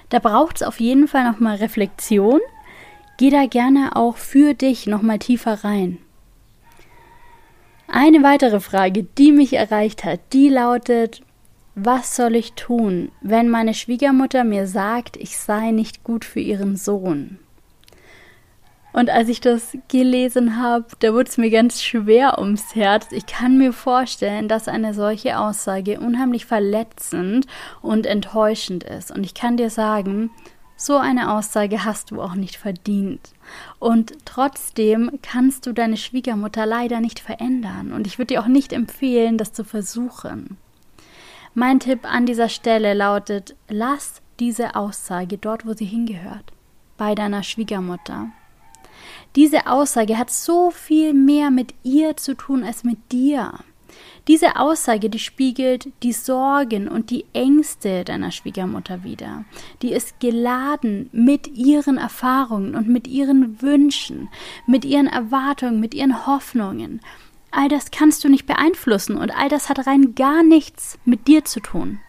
Da 0.09 0.19
braucht 0.19 0.57
es 0.57 0.63
auf 0.63 0.79
jeden 0.79 1.07
Fall 1.07 1.23
nochmal 1.29 1.57
Reflexion. 1.57 2.39
Geh 3.17 3.29
da 3.29 3.45
gerne 3.45 3.95
auch 3.95 4.17
für 4.17 4.53
dich 4.53 4.87
nochmal 4.87 5.19
tiefer 5.19 5.63
rein. 5.63 5.97
Eine 7.87 8.23
weitere 8.23 8.59
Frage, 8.59 9.03
die 9.03 9.31
mich 9.31 9.53
erreicht 9.53 10.03
hat, 10.03 10.19
die 10.33 10.49
lautet, 10.49 11.21
was 11.75 12.15
soll 12.15 12.35
ich 12.35 12.53
tun, 12.53 13.11
wenn 13.21 13.49
meine 13.49 13.73
Schwiegermutter 13.73 14.43
mir 14.43 14.67
sagt, 14.67 15.17
ich 15.17 15.37
sei 15.37 15.71
nicht 15.71 16.03
gut 16.03 16.25
für 16.25 16.39
ihren 16.39 16.75
Sohn? 16.75 17.39
Und 18.93 19.09
als 19.09 19.27
ich 19.27 19.41
das 19.41 19.75
gelesen 19.87 20.61
habe, 20.61 20.85
da 20.99 21.13
wurde 21.13 21.29
es 21.29 21.37
mir 21.37 21.49
ganz 21.49 21.81
schwer 21.81 22.37
ums 22.37 22.75
Herz. 22.75 23.07
Ich 23.11 23.25
kann 23.25 23.57
mir 23.57 23.73
vorstellen, 23.73 24.47
dass 24.47 24.67
eine 24.67 24.93
solche 24.93 25.39
Aussage 25.39 25.99
unheimlich 25.99 26.45
verletzend 26.45 27.47
und 27.81 28.05
enttäuschend 28.05 28.83
ist. 28.83 29.11
Und 29.11 29.25
ich 29.25 29.33
kann 29.33 29.57
dir 29.57 29.71
sagen, 29.71 30.29
so 30.75 30.97
eine 30.97 31.31
Aussage 31.31 31.85
hast 31.85 32.11
du 32.11 32.21
auch 32.21 32.35
nicht 32.35 32.55
verdient. 32.55 33.33
Und 33.79 34.13
trotzdem 34.25 35.19
kannst 35.21 35.65
du 35.65 35.73
deine 35.73 35.97
Schwiegermutter 35.97 36.65
leider 36.65 36.99
nicht 36.99 37.19
verändern. 37.19 37.93
Und 37.93 38.05
ich 38.05 38.19
würde 38.19 38.35
dir 38.35 38.41
auch 38.41 38.47
nicht 38.47 38.73
empfehlen, 38.73 39.37
das 39.37 39.53
zu 39.53 39.63
versuchen. 39.63 40.57
Mein 41.55 41.79
Tipp 41.79 41.99
an 42.03 42.25
dieser 42.25 42.49
Stelle 42.49 42.93
lautet, 42.93 43.55
lass 43.69 44.21
diese 44.39 44.75
Aussage 44.75 45.37
dort, 45.37 45.65
wo 45.65 45.73
sie 45.73 45.85
hingehört, 45.85 46.51
bei 46.97 47.15
deiner 47.15 47.43
Schwiegermutter. 47.43 48.29
Diese 49.35 49.65
Aussage 49.67 50.17
hat 50.17 50.29
so 50.29 50.69
viel 50.69 51.13
mehr 51.13 51.49
mit 51.49 51.73
ihr 51.83 52.15
zu 52.17 52.35
tun 52.35 52.63
als 52.63 52.83
mit 52.83 53.11
dir. 53.11 53.53
Diese 54.27 54.55
Aussage, 54.55 55.09
die 55.09 55.19
spiegelt 55.19 55.89
die 56.01 56.13
Sorgen 56.13 56.87
und 56.87 57.09
die 57.09 57.25
Ängste 57.33 58.03
deiner 58.03 58.31
Schwiegermutter 58.31 59.03
wider. 59.03 59.43
Die 59.81 59.91
ist 59.91 60.19
geladen 60.19 61.09
mit 61.11 61.47
ihren 61.47 61.97
Erfahrungen 61.97 62.75
und 62.75 62.87
mit 62.87 63.07
ihren 63.07 63.61
Wünschen, 63.61 64.29
mit 64.65 64.85
ihren 64.85 65.07
Erwartungen, 65.07 65.79
mit 65.79 65.93
ihren 65.93 66.25
Hoffnungen. 66.25 67.01
All 67.51 67.67
das 67.67 67.91
kannst 67.91 68.23
du 68.23 68.29
nicht 68.29 68.45
beeinflussen 68.45 69.17
und 69.17 69.31
all 69.35 69.49
das 69.49 69.69
hat 69.69 69.85
rein 69.85 70.15
gar 70.15 70.41
nichts 70.41 70.97
mit 71.05 71.27
dir 71.27 71.43
zu 71.43 71.59
tun. 71.59 71.99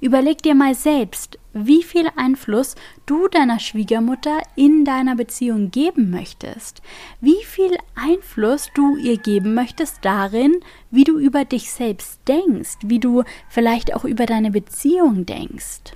Überleg 0.00 0.42
dir 0.42 0.54
mal 0.54 0.74
selbst, 0.74 1.38
wie 1.52 1.82
viel 1.82 2.08
Einfluss 2.16 2.74
du 3.06 3.28
deiner 3.28 3.58
Schwiegermutter 3.58 4.40
in 4.56 4.84
deiner 4.84 5.16
Beziehung 5.16 5.70
geben 5.70 6.10
möchtest. 6.10 6.82
Wie 7.20 7.42
viel 7.44 7.76
Einfluss 7.94 8.68
du 8.74 8.96
ihr 8.96 9.16
geben 9.16 9.54
möchtest 9.54 10.04
darin, 10.04 10.60
wie 10.90 11.04
du 11.04 11.18
über 11.18 11.44
dich 11.44 11.70
selbst 11.70 12.20
denkst, 12.28 12.78
wie 12.84 13.00
du 13.00 13.24
vielleicht 13.48 13.94
auch 13.94 14.04
über 14.04 14.26
deine 14.26 14.50
Beziehung 14.50 15.26
denkst. 15.26 15.94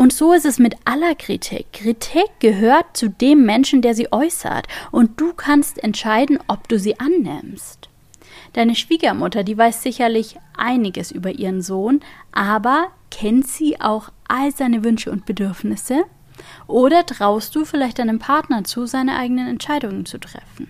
Und 0.00 0.14
so 0.14 0.32
ist 0.32 0.46
es 0.46 0.58
mit 0.58 0.76
aller 0.86 1.14
Kritik. 1.14 1.74
Kritik 1.74 2.30
gehört 2.38 2.96
zu 2.96 3.10
dem 3.10 3.44
Menschen, 3.44 3.82
der 3.82 3.94
sie 3.94 4.10
äußert, 4.10 4.66
und 4.90 5.20
du 5.20 5.34
kannst 5.34 5.82
entscheiden, 5.84 6.38
ob 6.46 6.68
du 6.68 6.78
sie 6.78 6.98
annimmst. 6.98 7.89
Deine 8.52 8.74
Schwiegermutter, 8.74 9.44
die 9.44 9.56
weiß 9.56 9.82
sicherlich 9.82 10.36
einiges 10.56 11.12
über 11.12 11.30
ihren 11.30 11.62
Sohn, 11.62 12.00
aber 12.32 12.88
kennt 13.10 13.46
sie 13.46 13.80
auch 13.80 14.10
all 14.26 14.52
seine 14.52 14.84
Wünsche 14.84 15.10
und 15.10 15.26
Bedürfnisse? 15.26 16.04
Oder 16.66 17.06
traust 17.06 17.54
du 17.54 17.64
vielleicht 17.64 17.98
deinem 17.98 18.18
Partner 18.18 18.64
zu, 18.64 18.86
seine 18.86 19.16
eigenen 19.16 19.46
Entscheidungen 19.46 20.06
zu 20.06 20.18
treffen? 20.18 20.68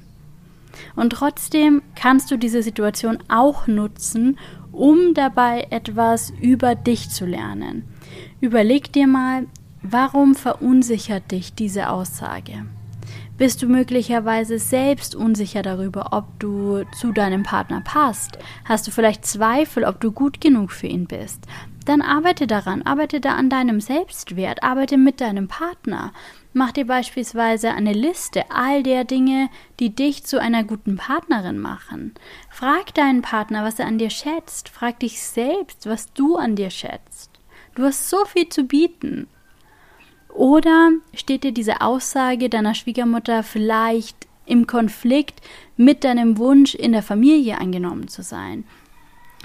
Und 0.96 1.10
trotzdem 1.10 1.82
kannst 1.94 2.30
du 2.30 2.36
diese 2.36 2.62
Situation 2.62 3.18
auch 3.28 3.66
nutzen, 3.66 4.38
um 4.72 5.14
dabei 5.14 5.66
etwas 5.70 6.30
über 6.40 6.74
dich 6.74 7.10
zu 7.10 7.26
lernen. 7.26 7.84
Überleg 8.40 8.92
dir 8.92 9.06
mal, 9.06 9.46
warum 9.82 10.34
verunsichert 10.34 11.32
dich 11.32 11.54
diese 11.54 11.90
Aussage? 11.90 12.66
Bist 13.40 13.62
du 13.62 13.68
möglicherweise 13.68 14.58
selbst 14.58 15.14
unsicher 15.14 15.62
darüber, 15.62 16.08
ob 16.10 16.38
du 16.38 16.84
zu 17.00 17.10
deinem 17.10 17.42
Partner 17.42 17.80
passt? 17.80 18.38
Hast 18.66 18.86
du 18.86 18.90
vielleicht 18.90 19.24
Zweifel, 19.24 19.84
ob 19.84 19.98
du 19.98 20.12
gut 20.12 20.42
genug 20.42 20.72
für 20.72 20.88
ihn 20.88 21.06
bist? 21.06 21.46
Dann 21.86 22.02
arbeite 22.02 22.46
daran, 22.46 22.82
arbeite 22.82 23.18
da 23.18 23.36
an 23.36 23.48
deinem 23.48 23.80
Selbstwert, 23.80 24.62
arbeite 24.62 24.98
mit 24.98 25.22
deinem 25.22 25.48
Partner. 25.48 26.12
Mach 26.52 26.72
dir 26.72 26.86
beispielsweise 26.86 27.70
eine 27.70 27.94
Liste 27.94 28.44
all 28.50 28.82
der 28.82 29.04
Dinge, 29.04 29.48
die 29.78 29.94
dich 29.94 30.24
zu 30.24 30.38
einer 30.38 30.62
guten 30.62 30.98
Partnerin 30.98 31.58
machen. 31.58 32.12
Frag 32.50 32.92
deinen 32.92 33.22
Partner, 33.22 33.64
was 33.64 33.78
er 33.78 33.86
an 33.86 33.96
dir 33.96 34.10
schätzt. 34.10 34.68
Frag 34.68 35.00
dich 35.00 35.22
selbst, 35.22 35.86
was 35.86 36.12
du 36.12 36.36
an 36.36 36.56
dir 36.56 36.68
schätzt. 36.68 37.40
Du 37.74 37.84
hast 37.84 38.10
so 38.10 38.22
viel 38.26 38.50
zu 38.50 38.64
bieten. 38.64 39.28
Oder 40.34 40.90
steht 41.14 41.44
dir 41.44 41.52
diese 41.52 41.80
Aussage 41.80 42.48
deiner 42.48 42.74
Schwiegermutter 42.74 43.42
vielleicht 43.42 44.28
im 44.46 44.66
Konflikt 44.66 45.40
mit 45.76 46.04
deinem 46.04 46.38
Wunsch, 46.38 46.74
in 46.74 46.92
der 46.92 47.02
Familie 47.02 47.58
angenommen 47.58 48.08
zu 48.08 48.22
sein? 48.22 48.64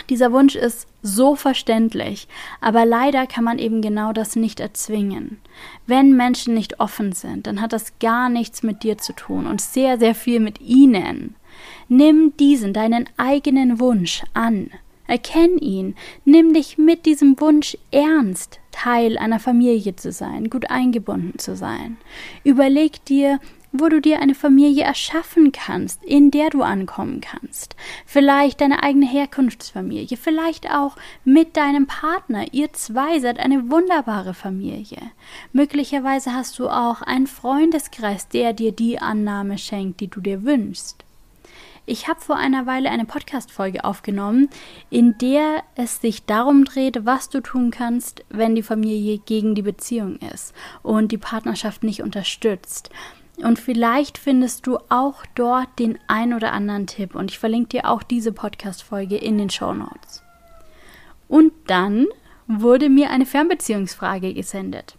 Dieser 0.09 0.31
Wunsch 0.31 0.55
ist 0.55 0.87
so 1.01 1.35
verständlich, 1.35 2.27
aber 2.61 2.85
leider 2.85 3.27
kann 3.27 3.43
man 3.43 3.59
eben 3.59 3.81
genau 3.81 4.11
das 4.11 4.35
nicht 4.35 4.59
erzwingen. 4.59 5.39
Wenn 5.87 6.15
Menschen 6.15 6.53
nicht 6.53 6.79
offen 6.79 7.13
sind, 7.13 7.47
dann 7.47 7.61
hat 7.61 7.73
das 7.73 7.97
gar 7.99 8.29
nichts 8.29 8.61
mit 8.61 8.83
dir 8.83 8.97
zu 8.97 9.13
tun 9.13 9.47
und 9.47 9.61
sehr, 9.61 9.97
sehr 9.97 10.13
viel 10.13 10.39
mit 10.39 10.59
ihnen. 10.61 11.35
Nimm 11.87 12.33
diesen, 12.37 12.73
deinen 12.73 13.07
eigenen 13.17 13.79
Wunsch 13.79 14.23
an. 14.33 14.69
Erkenn 15.07 15.57
ihn, 15.59 15.95
nimm 16.25 16.53
dich 16.53 16.77
mit 16.77 17.05
diesem 17.05 17.39
Wunsch 17.39 17.77
ernst, 17.91 18.59
Teil 18.75 19.17
einer 19.17 19.39
Familie 19.39 19.95
zu 19.95 20.11
sein, 20.11 20.49
gut 20.49 20.69
eingebunden 20.69 21.39
zu 21.39 21.55
sein. 21.55 21.95
Überleg 22.43 23.05
dir, 23.05 23.39
wo 23.71 23.87
du 23.87 24.01
dir 24.01 24.19
eine 24.19 24.35
Familie 24.35 24.83
erschaffen 24.83 25.53
kannst, 25.53 26.03
in 26.03 26.29
der 26.29 26.49
du 26.49 26.61
ankommen 26.61 27.21
kannst. 27.21 27.77
Vielleicht 28.05 28.59
deine 28.59 28.83
eigene 28.83 29.07
Herkunftsfamilie, 29.07 30.17
vielleicht 30.17 30.69
auch 30.69 30.97
mit 31.23 31.55
deinem 31.55 31.87
Partner. 31.87 32.45
Ihr 32.51 32.73
zwei 32.73 33.19
seid 33.19 33.39
eine 33.39 33.71
wunderbare 33.71 34.33
Familie. 34.33 34.99
Möglicherweise 35.53 36.33
hast 36.33 36.59
du 36.59 36.67
auch 36.67 37.01
einen 37.01 37.27
Freundeskreis, 37.27 38.27
der 38.27 38.51
dir 38.51 38.73
die 38.73 38.99
Annahme 38.99 39.57
schenkt, 39.57 40.01
die 40.01 40.09
du 40.09 40.19
dir 40.19 40.43
wünschst. 40.43 41.04
Ich 41.87 42.07
habe 42.07 42.19
vor 42.19 42.35
einer 42.35 42.65
Weile 42.65 42.89
eine 42.89 43.05
Podcast-Folge 43.05 43.83
aufgenommen, 43.83 44.49
in 44.89 45.17
der 45.19 45.63
es 45.75 46.01
sich 46.01 46.25
darum 46.25 46.65
dreht, 46.65 47.05
was 47.05 47.29
du 47.29 47.41
tun 47.41 47.69
kannst, 47.69 48.25
wenn 48.29 48.55
die 48.55 48.63
Familie 48.63 49.19
gegen 49.19 49.53
die 49.53 49.61
Beziehung 49.61 50.17
ist 50.17 50.55
und 50.81 51.11
die 51.11 51.19
Partnerschaft 51.19 51.83
nicht 51.83 52.01
unterstützt. 52.01 52.89
Und 53.37 53.59
vielleicht 53.59 54.17
findest 54.17 54.65
du 54.65 54.79
auch 54.89 55.25
dort 55.35 55.67
den 55.77 55.99
ein 56.07 56.33
oder 56.33 56.53
anderen 56.53 56.87
Tipp. 56.87 57.13
Und 57.13 57.29
ich 57.29 57.37
verlinke 57.37 57.69
dir 57.69 57.89
auch 57.89 58.01
diese 58.01 58.31
Podcast-Folge 58.31 59.17
in 59.17 59.37
den 59.37 59.51
Show 59.51 59.73
Notes. 59.73 60.23
Und 61.27 61.51
dann 61.67 62.07
wurde 62.47 62.89
mir 62.89 63.09
eine 63.11 63.25
Fernbeziehungsfrage 63.25 64.33
gesendet. 64.33 64.97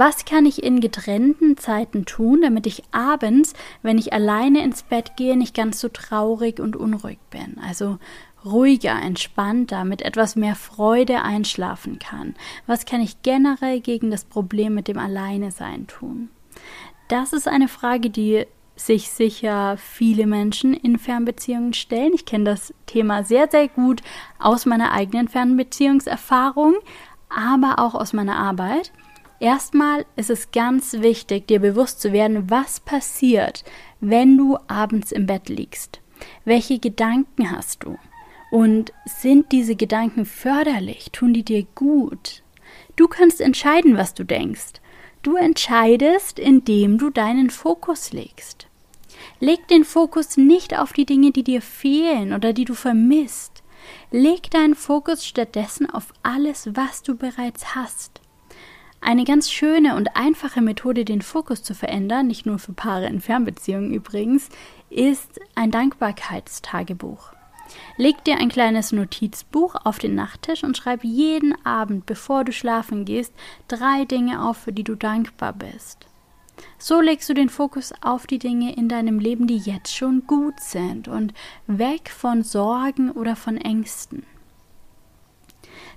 Was 0.00 0.24
kann 0.24 0.46
ich 0.46 0.62
in 0.62 0.78
getrennten 0.78 1.56
Zeiten 1.56 2.04
tun, 2.04 2.42
damit 2.42 2.68
ich 2.68 2.84
abends, 2.92 3.54
wenn 3.82 3.98
ich 3.98 4.12
alleine 4.12 4.62
ins 4.62 4.84
Bett 4.84 5.16
gehe, 5.16 5.36
nicht 5.36 5.56
ganz 5.56 5.80
so 5.80 5.88
traurig 5.88 6.60
und 6.60 6.76
unruhig 6.76 7.18
bin? 7.30 7.58
Also 7.66 7.98
ruhiger, 8.44 8.92
entspannter, 9.02 9.84
mit 9.84 10.02
etwas 10.02 10.36
mehr 10.36 10.54
Freude 10.54 11.22
einschlafen 11.22 11.98
kann? 11.98 12.36
Was 12.68 12.86
kann 12.86 13.00
ich 13.00 13.22
generell 13.22 13.80
gegen 13.80 14.12
das 14.12 14.24
Problem 14.24 14.72
mit 14.72 14.86
dem 14.86 14.98
Alleinesein 14.98 15.88
tun? 15.88 16.28
Das 17.08 17.32
ist 17.32 17.48
eine 17.48 17.66
Frage, 17.66 18.08
die 18.08 18.46
sich 18.76 19.10
sicher 19.10 19.78
viele 19.78 20.28
Menschen 20.28 20.74
in 20.74 21.00
Fernbeziehungen 21.00 21.72
stellen. 21.72 22.12
Ich 22.14 22.24
kenne 22.24 22.44
das 22.44 22.72
Thema 22.86 23.24
sehr, 23.24 23.48
sehr 23.50 23.66
gut 23.66 24.02
aus 24.38 24.64
meiner 24.64 24.92
eigenen 24.92 25.26
Fernbeziehungserfahrung, 25.26 26.76
aber 27.28 27.80
auch 27.80 27.96
aus 27.96 28.12
meiner 28.12 28.36
Arbeit. 28.36 28.92
Erstmal 29.40 30.04
ist 30.16 30.30
es 30.30 30.50
ganz 30.50 30.94
wichtig, 30.94 31.46
dir 31.46 31.60
bewusst 31.60 32.00
zu 32.00 32.12
werden, 32.12 32.50
was 32.50 32.80
passiert, 32.80 33.64
wenn 34.00 34.36
du 34.36 34.58
abends 34.66 35.12
im 35.12 35.26
Bett 35.26 35.48
liegst. 35.48 36.00
Welche 36.44 36.80
Gedanken 36.80 37.50
hast 37.50 37.84
du? 37.84 37.96
Und 38.50 38.92
sind 39.04 39.52
diese 39.52 39.76
Gedanken 39.76 40.24
förderlich? 40.24 41.10
Tun 41.12 41.34
die 41.34 41.44
dir 41.44 41.64
gut? 41.74 42.42
Du 42.96 43.06
kannst 43.06 43.40
entscheiden, 43.40 43.96
was 43.96 44.14
du 44.14 44.24
denkst. 44.24 44.80
Du 45.22 45.36
entscheidest, 45.36 46.38
indem 46.38 46.98
du 46.98 47.10
deinen 47.10 47.50
Fokus 47.50 48.12
legst. 48.12 48.66
Leg 49.40 49.68
den 49.68 49.84
Fokus 49.84 50.36
nicht 50.36 50.76
auf 50.78 50.92
die 50.92 51.06
Dinge, 51.06 51.30
die 51.30 51.44
dir 51.44 51.62
fehlen 51.62 52.32
oder 52.32 52.52
die 52.52 52.64
du 52.64 52.74
vermisst. 52.74 53.62
Leg 54.10 54.50
deinen 54.50 54.74
Fokus 54.74 55.24
stattdessen 55.24 55.88
auf 55.88 56.12
alles, 56.22 56.70
was 56.74 57.02
du 57.02 57.16
bereits 57.16 57.74
hast. 57.74 58.20
Eine 59.00 59.24
ganz 59.24 59.50
schöne 59.50 59.96
und 59.96 60.16
einfache 60.16 60.60
Methode, 60.60 61.04
den 61.04 61.22
Fokus 61.22 61.62
zu 61.62 61.74
verändern, 61.74 62.26
nicht 62.26 62.46
nur 62.46 62.58
für 62.58 62.72
Paare 62.72 63.06
in 63.06 63.20
Fernbeziehungen 63.20 63.94
übrigens, 63.94 64.48
ist 64.90 65.40
ein 65.54 65.70
Dankbarkeitstagebuch. 65.70 67.32
Leg 67.96 68.24
dir 68.24 68.38
ein 68.38 68.48
kleines 68.48 68.92
Notizbuch 68.92 69.76
auf 69.84 69.98
den 69.98 70.14
Nachttisch 70.14 70.64
und 70.64 70.76
schreib 70.76 71.04
jeden 71.04 71.54
Abend, 71.64 72.06
bevor 72.06 72.44
du 72.44 72.52
schlafen 72.52 73.04
gehst, 73.04 73.32
drei 73.68 74.04
Dinge 74.04 74.44
auf, 74.44 74.56
für 74.56 74.72
die 74.72 74.84
du 74.84 74.94
dankbar 74.94 75.52
bist. 75.52 76.06
So 76.78 77.00
legst 77.00 77.28
du 77.28 77.34
den 77.34 77.50
Fokus 77.50 77.92
auf 78.00 78.26
die 78.26 78.38
Dinge 78.38 78.74
in 78.74 78.88
deinem 78.88 79.18
Leben, 79.20 79.46
die 79.46 79.58
jetzt 79.58 79.94
schon 79.94 80.26
gut 80.26 80.58
sind 80.60 81.06
und 81.08 81.34
weg 81.66 82.10
von 82.10 82.42
Sorgen 82.42 83.10
oder 83.10 83.36
von 83.36 83.56
Ängsten. 83.56 84.24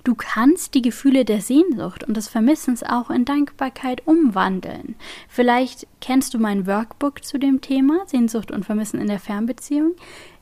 Du 0.04 0.16
kannst 0.16 0.74
die 0.74 0.82
Gefühle 0.82 1.24
der 1.24 1.40
Sehnsucht 1.40 2.02
und 2.02 2.16
des 2.16 2.26
Vermissens 2.26 2.82
auch 2.82 3.08
in 3.08 3.24
Dankbarkeit 3.24 4.04
umwandeln. 4.04 4.96
Vielleicht 5.28 5.86
kennst 6.00 6.34
du 6.34 6.38
mein 6.38 6.66
Workbook 6.66 7.24
zu 7.24 7.38
dem 7.38 7.60
Thema 7.60 8.02
Sehnsucht 8.06 8.50
und 8.50 8.64
Vermissen 8.64 9.00
in 9.00 9.06
der 9.06 9.20
Fernbeziehung. 9.20 9.92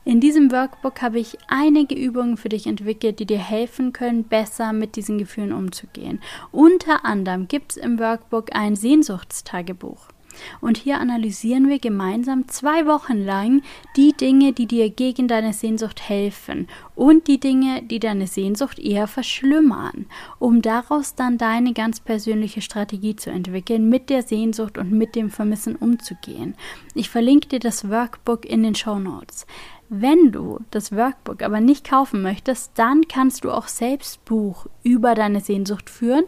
In 0.03 0.19
diesem 0.19 0.51
Workbook 0.51 1.03
habe 1.03 1.19
ich 1.19 1.37
einige 1.47 1.93
Übungen 1.93 2.37
für 2.37 2.49
dich 2.49 2.65
entwickelt, 2.65 3.19
die 3.19 3.27
dir 3.27 3.37
helfen 3.37 3.93
können, 3.93 4.23
besser 4.23 4.73
mit 4.73 4.95
diesen 4.95 5.19
Gefühlen 5.19 5.53
umzugehen. 5.53 6.21
Unter 6.51 7.05
anderem 7.05 7.47
gibt 7.47 7.73
es 7.73 7.77
im 7.77 7.99
Workbook 7.99 8.55
ein 8.55 8.75
Sehnsuchtstagebuch. 8.75 10.10
Und 10.59 10.77
hier 10.77 10.99
analysieren 10.99 11.67
wir 11.69 11.79
gemeinsam 11.79 12.47
zwei 12.47 12.85
Wochen 12.85 13.23
lang 13.23 13.61
die 13.95 14.13
Dinge, 14.13 14.53
die 14.53 14.65
dir 14.65 14.89
gegen 14.89 15.27
deine 15.27 15.53
Sehnsucht 15.53 16.07
helfen 16.07 16.67
und 16.95 17.27
die 17.27 17.39
Dinge, 17.39 17.81
die 17.83 17.99
deine 17.99 18.27
Sehnsucht 18.27 18.79
eher 18.79 19.07
verschlimmern, 19.07 20.05
um 20.39 20.61
daraus 20.61 21.15
dann 21.15 21.37
deine 21.37 21.73
ganz 21.73 21.99
persönliche 21.99 22.61
Strategie 22.61 23.15
zu 23.15 23.29
entwickeln, 23.29 23.89
mit 23.89 24.09
der 24.09 24.23
Sehnsucht 24.23 24.77
und 24.77 24.91
mit 24.91 25.15
dem 25.15 25.29
Vermissen 25.29 25.75
umzugehen. 25.75 26.55
Ich 26.93 27.09
verlinke 27.09 27.47
dir 27.47 27.59
das 27.59 27.89
Workbook 27.89 28.45
in 28.45 28.63
den 28.63 28.75
Show 28.75 28.99
Notes. 28.99 29.45
Wenn 29.93 30.31
du 30.31 30.59
das 30.71 30.93
Workbook 30.95 31.43
aber 31.43 31.59
nicht 31.59 31.89
kaufen 31.89 32.21
möchtest, 32.21 32.71
dann 32.75 33.09
kannst 33.09 33.43
du 33.43 33.51
auch 33.51 33.67
selbst 33.67 34.23
Buch 34.23 34.67
über 34.83 35.15
deine 35.15 35.41
Sehnsucht 35.41 35.89
führen 35.89 36.23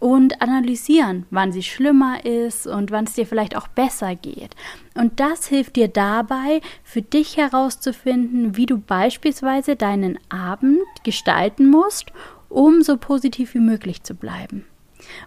und 0.00 0.42
analysieren, 0.42 1.26
wann 1.30 1.52
sie 1.52 1.62
schlimmer 1.62 2.24
ist 2.24 2.66
und 2.66 2.90
wann 2.90 3.04
es 3.04 3.12
dir 3.12 3.26
vielleicht 3.26 3.56
auch 3.56 3.68
besser 3.68 4.16
geht. 4.16 4.56
Und 4.94 5.20
das 5.20 5.46
hilft 5.46 5.76
dir 5.76 5.88
dabei, 5.88 6.60
für 6.82 7.02
dich 7.02 7.36
herauszufinden, 7.36 8.56
wie 8.56 8.66
du 8.66 8.78
beispielsweise 8.78 9.76
deinen 9.76 10.18
Abend 10.30 10.80
gestalten 11.04 11.70
musst, 11.70 12.06
um 12.48 12.82
so 12.82 12.96
positiv 12.96 13.54
wie 13.54 13.60
möglich 13.60 14.02
zu 14.02 14.14
bleiben. 14.14 14.64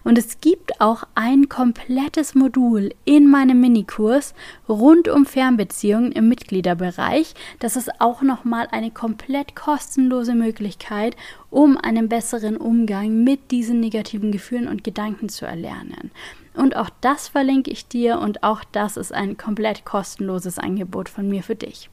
Und 0.04 0.18
es 0.18 0.40
gibt 0.40 0.80
auch 0.80 1.04
ein 1.14 1.48
komplettes 1.48 2.34
Modul 2.34 2.90
in 3.04 3.28
meinem 3.28 3.60
Minikurs 3.60 4.34
rund 4.68 5.08
um 5.08 5.26
Fernbeziehungen 5.26 6.12
im 6.12 6.28
Mitgliederbereich. 6.28 7.34
Das 7.58 7.76
ist 7.76 8.00
auch 8.00 8.22
nochmal 8.22 8.68
eine 8.70 8.90
komplett 8.90 9.54
kostenlose 9.54 10.34
Möglichkeit, 10.34 11.16
um 11.50 11.76
einen 11.76 12.08
besseren 12.08 12.56
Umgang 12.56 13.24
mit 13.24 13.50
diesen 13.50 13.80
negativen 13.80 14.32
Gefühlen 14.32 14.68
und 14.68 14.84
Gedanken 14.84 15.28
zu 15.28 15.46
erlernen. 15.46 16.10
Und 16.54 16.76
auch 16.76 16.90
das 17.00 17.28
verlinke 17.28 17.70
ich 17.70 17.88
dir 17.88 18.18
und 18.18 18.42
auch 18.42 18.62
das 18.72 18.96
ist 18.96 19.12
ein 19.12 19.36
komplett 19.36 19.84
kostenloses 19.84 20.58
Angebot 20.58 21.08
von 21.08 21.28
mir 21.28 21.42
für 21.42 21.56
dich. 21.56 21.90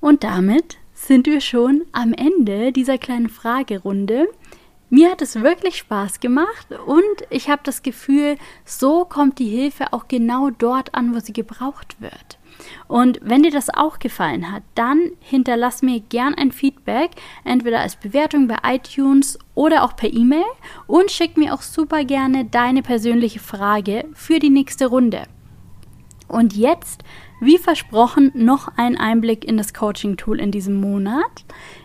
Und 0.00 0.24
damit 0.24 0.78
sind 0.92 1.26
wir 1.26 1.40
schon 1.40 1.82
am 1.92 2.12
Ende 2.12 2.72
dieser 2.72 2.98
kleinen 2.98 3.28
Fragerunde. 3.28 4.28
Mir 4.94 5.10
hat 5.10 5.22
es 5.22 5.42
wirklich 5.42 5.78
Spaß 5.78 6.20
gemacht 6.20 6.68
und 6.86 7.26
ich 7.28 7.50
habe 7.50 7.62
das 7.64 7.82
Gefühl, 7.82 8.36
so 8.64 9.04
kommt 9.04 9.40
die 9.40 9.48
Hilfe 9.48 9.92
auch 9.92 10.06
genau 10.06 10.50
dort 10.50 10.94
an, 10.94 11.16
wo 11.16 11.18
sie 11.18 11.32
gebraucht 11.32 12.00
wird. 12.00 12.38
Und 12.86 13.18
wenn 13.20 13.42
dir 13.42 13.50
das 13.50 13.70
auch 13.70 13.98
gefallen 13.98 14.52
hat, 14.52 14.62
dann 14.76 15.10
hinterlass 15.18 15.82
mir 15.82 15.98
gern 15.98 16.36
ein 16.36 16.52
Feedback, 16.52 17.10
entweder 17.42 17.80
als 17.80 17.96
Bewertung 17.96 18.46
bei 18.46 18.58
iTunes 18.62 19.36
oder 19.56 19.82
auch 19.82 19.96
per 19.96 20.12
E-Mail 20.12 20.44
und 20.86 21.10
schick 21.10 21.36
mir 21.36 21.54
auch 21.54 21.62
super 21.62 22.04
gerne 22.04 22.44
deine 22.44 22.82
persönliche 22.82 23.40
Frage 23.40 24.04
für 24.14 24.38
die 24.38 24.50
nächste 24.50 24.86
Runde. 24.86 25.24
Und 26.28 26.54
jetzt, 26.54 27.02
wie 27.40 27.58
versprochen, 27.58 28.30
noch 28.34 28.68
ein 28.76 28.96
Einblick 28.96 29.44
in 29.44 29.56
das 29.56 29.74
Coaching-Tool 29.74 30.38
in 30.38 30.52
diesem 30.52 30.80
Monat. 30.80 31.44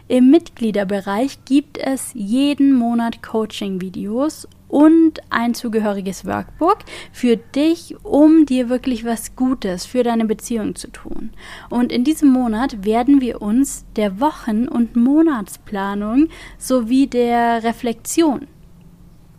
Im 0.10 0.32
Mitgliederbereich 0.32 1.46
gibt 1.46 1.78
es 1.78 2.10
jeden 2.16 2.74
Monat 2.74 3.22
Coaching-Videos 3.22 4.48
und 4.68 5.20
ein 5.30 5.54
zugehöriges 5.54 6.26
Workbook 6.26 6.80
für 7.12 7.38
dich, 7.38 7.96
um 8.02 8.48
dir 8.48 8.70
wirklich 8.70 9.06
was 9.06 9.36
Gutes 9.36 9.86
für 9.86 10.02
deine 10.02 10.26
Beziehung 10.26 10.74
zu 10.74 10.90
tun. 10.90 11.30
Und 11.70 11.92
in 11.92 12.04
diesem 12.04 12.30
Monat 12.30 12.84
werden 12.84 13.22
wir 13.22 13.40
uns 13.40 13.86
der 13.98 14.20
Wochen- 14.20 14.68
und 14.68 14.96
Monatsplanung 14.96 16.30
sowie 16.58 17.06
der 17.06 17.64
Reflexion 17.64 18.48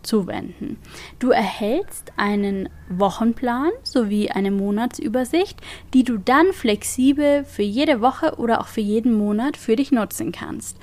zuwenden. 0.03 0.77
Du 1.19 1.29
erhältst 1.29 2.11
einen 2.17 2.69
Wochenplan 2.89 3.71
sowie 3.83 4.29
eine 4.29 4.51
Monatsübersicht, 4.51 5.59
die 5.93 6.03
du 6.03 6.17
dann 6.17 6.53
flexibel 6.53 7.43
für 7.45 7.63
jede 7.63 8.01
Woche 8.01 8.35
oder 8.37 8.61
auch 8.61 8.67
für 8.67 8.81
jeden 8.81 9.13
Monat 9.13 9.57
für 9.57 9.75
dich 9.75 9.91
nutzen 9.91 10.31
kannst. 10.31 10.77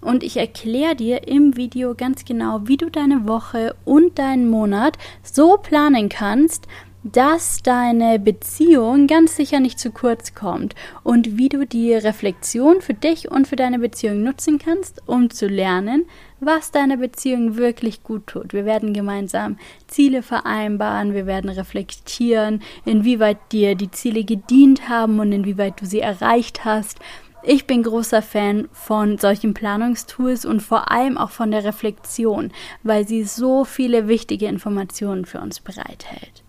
Und 0.00 0.22
ich 0.22 0.38
erkläre 0.38 0.96
dir 0.96 1.28
im 1.28 1.56
Video 1.56 1.94
ganz 1.94 2.24
genau, 2.24 2.60
wie 2.64 2.78
du 2.78 2.90
deine 2.90 3.28
Woche 3.28 3.74
und 3.84 4.18
deinen 4.18 4.48
Monat 4.48 4.96
so 5.22 5.58
planen 5.58 6.08
kannst, 6.08 6.66
dass 7.02 7.62
deine 7.62 8.18
Beziehung 8.18 9.06
ganz 9.06 9.36
sicher 9.36 9.58
nicht 9.58 9.78
zu 9.78 9.90
kurz 9.90 10.34
kommt 10.34 10.74
und 11.02 11.38
wie 11.38 11.48
du 11.48 11.66
die 11.66 11.94
Reflexion 11.94 12.82
für 12.82 12.92
dich 12.92 13.30
und 13.30 13.48
für 13.48 13.56
deine 13.56 13.78
Beziehung 13.78 14.22
nutzen 14.22 14.58
kannst, 14.58 15.02
um 15.06 15.30
zu 15.30 15.46
lernen, 15.46 16.04
was 16.40 16.72
deiner 16.72 16.98
Beziehung 16.98 17.56
wirklich 17.56 18.02
gut 18.02 18.26
tut. 18.26 18.52
Wir 18.52 18.66
werden 18.66 18.92
gemeinsam 18.92 19.56
Ziele 19.86 20.22
vereinbaren, 20.22 21.14
wir 21.14 21.26
werden 21.26 21.50
reflektieren, 21.50 22.62
inwieweit 22.84 23.38
dir 23.50 23.74
die 23.74 23.90
Ziele 23.90 24.24
gedient 24.24 24.88
haben 24.88 25.20
und 25.20 25.32
inwieweit 25.32 25.80
du 25.80 25.86
sie 25.86 26.00
erreicht 26.00 26.64
hast. 26.66 26.98
Ich 27.42 27.66
bin 27.66 27.82
großer 27.82 28.20
Fan 28.20 28.68
von 28.72 29.16
solchen 29.16 29.54
Planungstools 29.54 30.44
und 30.44 30.60
vor 30.60 30.90
allem 30.90 31.16
auch 31.16 31.30
von 31.30 31.50
der 31.50 31.64
Reflexion, 31.64 32.52
weil 32.82 33.08
sie 33.08 33.24
so 33.24 33.64
viele 33.64 34.08
wichtige 34.08 34.46
Informationen 34.46 35.24
für 35.24 35.40
uns 35.40 35.60
bereithält. 35.60 36.39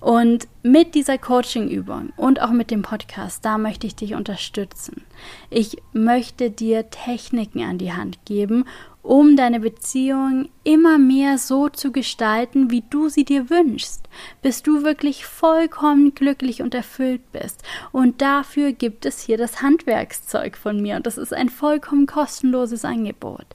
Und 0.00 0.46
mit 0.62 0.94
dieser 0.94 1.18
Coaching-Übung 1.18 2.12
und 2.16 2.40
auch 2.40 2.50
mit 2.50 2.70
dem 2.70 2.82
Podcast, 2.82 3.44
da 3.44 3.58
möchte 3.58 3.86
ich 3.86 3.96
dich 3.96 4.14
unterstützen. 4.14 5.04
Ich 5.50 5.78
möchte 5.92 6.50
dir 6.50 6.88
Techniken 6.90 7.62
an 7.62 7.78
die 7.78 7.92
Hand 7.92 8.24
geben, 8.24 8.64
um 9.02 9.36
deine 9.36 9.58
Beziehung 9.58 10.50
immer 10.64 10.98
mehr 10.98 11.38
so 11.38 11.68
zu 11.68 11.90
gestalten, 11.90 12.70
wie 12.70 12.84
du 12.90 13.08
sie 13.08 13.24
dir 13.24 13.50
wünschst, 13.50 14.02
bis 14.42 14.62
du 14.62 14.84
wirklich 14.84 15.24
vollkommen 15.24 16.14
glücklich 16.14 16.62
und 16.62 16.74
erfüllt 16.74 17.32
bist. 17.32 17.62
Und 17.90 18.20
dafür 18.20 18.72
gibt 18.72 19.06
es 19.06 19.20
hier 19.20 19.38
das 19.38 19.62
Handwerkszeug 19.62 20.56
von 20.56 20.80
mir 20.80 20.96
und 20.96 21.06
das 21.06 21.18
ist 21.18 21.32
ein 21.32 21.48
vollkommen 21.48 22.06
kostenloses 22.06 22.84
Angebot. 22.84 23.46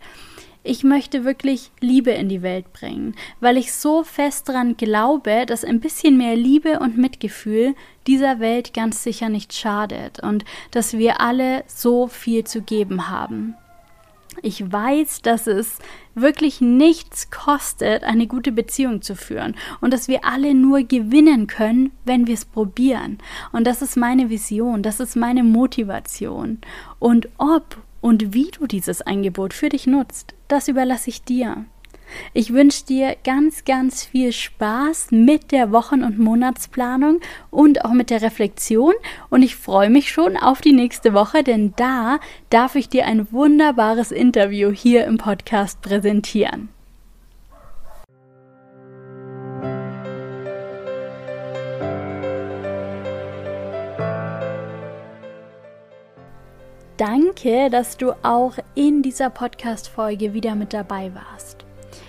Ich 0.66 0.86
möchte 0.86 1.26
wirklich 1.26 1.72
Liebe 1.82 2.12
in 2.12 2.30
die 2.30 2.42
Welt 2.42 2.72
bringen, 2.72 3.16
weil 3.42 3.58
ich 3.58 3.74
so 3.74 4.06
fest 4.06 4.48
daran 4.48 4.78
glaube, 4.78 5.46
dass 5.46 5.66
ein 5.66 5.82
bisschen 5.82 6.18
mehr 6.18 6.38
Liebe 6.38 6.80
und 6.80 6.98
Mitgefühl 6.98 7.76
dieser 8.08 8.40
Welt 8.40 8.74
ganz 8.74 9.04
sicher 9.04 9.28
nicht 9.28 9.54
schadet 9.54 10.22
und 10.22 10.46
dass 10.72 10.94
wir 10.94 11.20
alle 11.20 11.66
so 11.68 12.08
viel 12.08 12.46
zu 12.46 12.62
geben 12.62 13.10
haben. 13.10 13.56
Ich 14.42 14.72
weiß, 14.72 15.22
dass 15.22 15.48
es 15.48 15.80
wirklich 16.16 16.62
nichts 16.62 17.30
kostet, 17.30 18.04
eine 18.04 18.28
gute 18.28 18.54
Beziehung 18.54 19.02
zu 19.02 19.18
führen 19.18 19.56
und 19.82 19.92
dass 19.94 20.08
wir 20.08 20.24
alle 20.24 20.54
nur 20.54 20.84
gewinnen 20.84 21.48
können, 21.48 21.92
wenn 22.06 22.26
wir 22.26 22.36
es 22.36 22.46
probieren. 22.46 23.18
Und 23.52 23.68
das 23.68 23.82
ist 23.82 23.98
meine 23.98 24.30
Vision, 24.30 24.82
das 24.82 25.02
ist 25.02 25.18
meine 25.18 25.44
Motivation. 25.44 26.60
Und 27.00 27.28
ob 27.38 27.78
und 28.04 28.34
wie 28.34 28.52
du 28.52 28.68
dieses 28.68 29.02
Angebot 29.02 29.54
für 29.54 29.70
dich 29.70 29.88
nutzt, 29.88 30.36
das 30.50 30.68
überlasse 30.68 31.10
ich 31.10 31.24
dir. 31.24 31.64
Ich 32.34 32.52
wünsche 32.52 32.86
dir 32.86 33.16
ganz, 33.24 33.64
ganz 33.64 34.04
viel 34.04 34.34
Spaß 34.34 35.12
mit 35.12 35.54
der 35.54 35.72
Wochen- 35.72 36.04
und 36.04 36.20
Monatsplanung 36.20 37.22
und 37.50 37.86
auch 37.86 37.94
mit 37.94 38.10
der 38.10 38.22
Reflexion. 38.22 38.94
Und 39.30 39.42
ich 39.42 39.56
freue 39.56 39.90
mich 39.90 40.12
schon 40.12 40.36
auf 40.36 40.60
die 40.60 40.74
nächste 40.74 41.14
Woche, 41.14 41.44
denn 41.44 41.74
da 41.78 42.20
darf 42.50 42.76
ich 42.76 42.90
dir 42.90 43.06
ein 43.06 43.32
wunderbares 43.32 44.12
Interview 44.12 44.70
hier 44.72 45.06
im 45.06 45.18
Podcast 45.18 45.82
präsentieren. 45.82 46.73
Danke, 57.06 57.70
dass 57.70 57.98
du 57.98 58.14
auch 58.24 58.54
in 58.76 59.02
dieser 59.02 59.30
Podcast-Folge 59.30 60.34
wieder 60.34 60.56
mit 60.56 60.72
dabei 60.72 61.12
warst. 61.14 61.66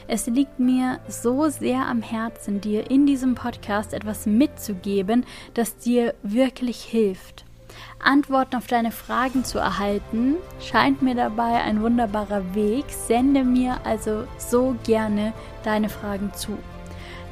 Es 0.07 0.29
liegt 0.29 0.61
mir 0.61 1.01
so 1.09 1.49
sehr 1.49 1.85
am 1.85 2.01
Herzen, 2.01 2.61
dir 2.61 2.89
in 2.93 3.05
diesem 3.05 3.35
Podcast 3.35 3.93
etwas 3.93 4.25
mitzugeben, 4.25 5.27
das 5.55 5.79
dir 5.79 6.15
wirklich 6.23 6.85
hilft. 6.85 7.45
Antworten 7.99 8.55
auf 8.55 8.69
deine 8.69 8.93
Fragen 8.93 9.43
zu 9.43 9.59
erhalten, 9.59 10.37
scheint 10.61 11.03
mir 11.03 11.17
dabei 11.17 11.61
ein 11.63 11.83
wunderbarer 11.83 12.55
Weg. 12.55 12.85
Sende 12.89 13.43
mir 13.43 13.79
also 13.83 14.29
so 14.39 14.77
gerne 14.85 15.33
deine 15.65 15.89
Fragen 15.89 16.33
zu. 16.35 16.57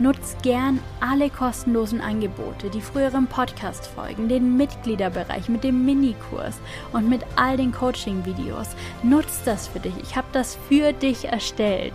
Nutzt 0.03 0.43
gern 0.43 0.81
alle 0.99 1.31
kostenlosen 1.31 2.01
Angebote, 2.01 2.71
die 2.71 2.81
früheren 2.81 3.29
Podcast-Folgen, 3.29 4.29
den 4.29 4.57
Mitgliederbereich 4.57 5.49
mit 5.49 5.63
dem 5.63 5.85
Minikurs 5.85 6.59
und 6.93 7.09
mit 7.09 7.25
all 7.37 7.57
den 7.57 7.71
Coaching-Videos. 7.71 8.71
Nutzt 9.05 9.47
das 9.47 9.69
für 9.69 9.79
dich. 9.79 9.95
Ich 10.03 10.17
habe 10.17 10.27
das 10.33 10.59
für 10.69 10.93
dich 10.93 11.27
erstellt. 11.27 11.93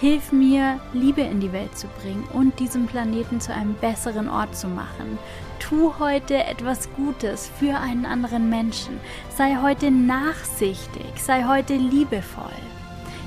Hilf 0.00 0.32
mir, 0.32 0.80
Liebe 0.94 1.20
in 1.20 1.38
die 1.38 1.52
Welt 1.52 1.78
zu 1.78 1.86
bringen 2.02 2.24
und 2.32 2.58
diesen 2.58 2.86
Planeten 2.86 3.40
zu 3.40 3.54
einem 3.54 3.74
besseren 3.74 4.28
Ort 4.28 4.56
zu 4.56 4.66
machen. 4.66 5.16
Tu 5.60 5.92
heute 6.00 6.42
etwas 6.42 6.92
Gutes 6.96 7.48
für 7.56 7.78
einen 7.78 8.04
anderen 8.04 8.50
Menschen. 8.50 8.98
Sei 9.36 9.58
heute 9.62 9.92
nachsichtig, 9.92 11.22
sei 11.22 11.44
heute 11.44 11.74
liebevoll. 11.74 12.50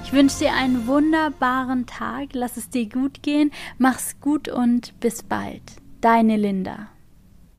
Ich 0.06 0.14
wünsche 0.14 0.38
dir 0.38 0.54
einen 0.54 0.86
wunderbaren 0.86 1.88
Tag, 1.88 2.30
lass 2.34 2.58
es 2.58 2.70
dir 2.70 2.88
gut 2.88 3.24
gehen, 3.24 3.52
mach's 3.80 4.20
gut 4.22 4.48
und 4.48 4.98
bis 5.00 5.24
bald. 5.24 5.64
Deine 6.00 6.38
Linda. 6.38 6.90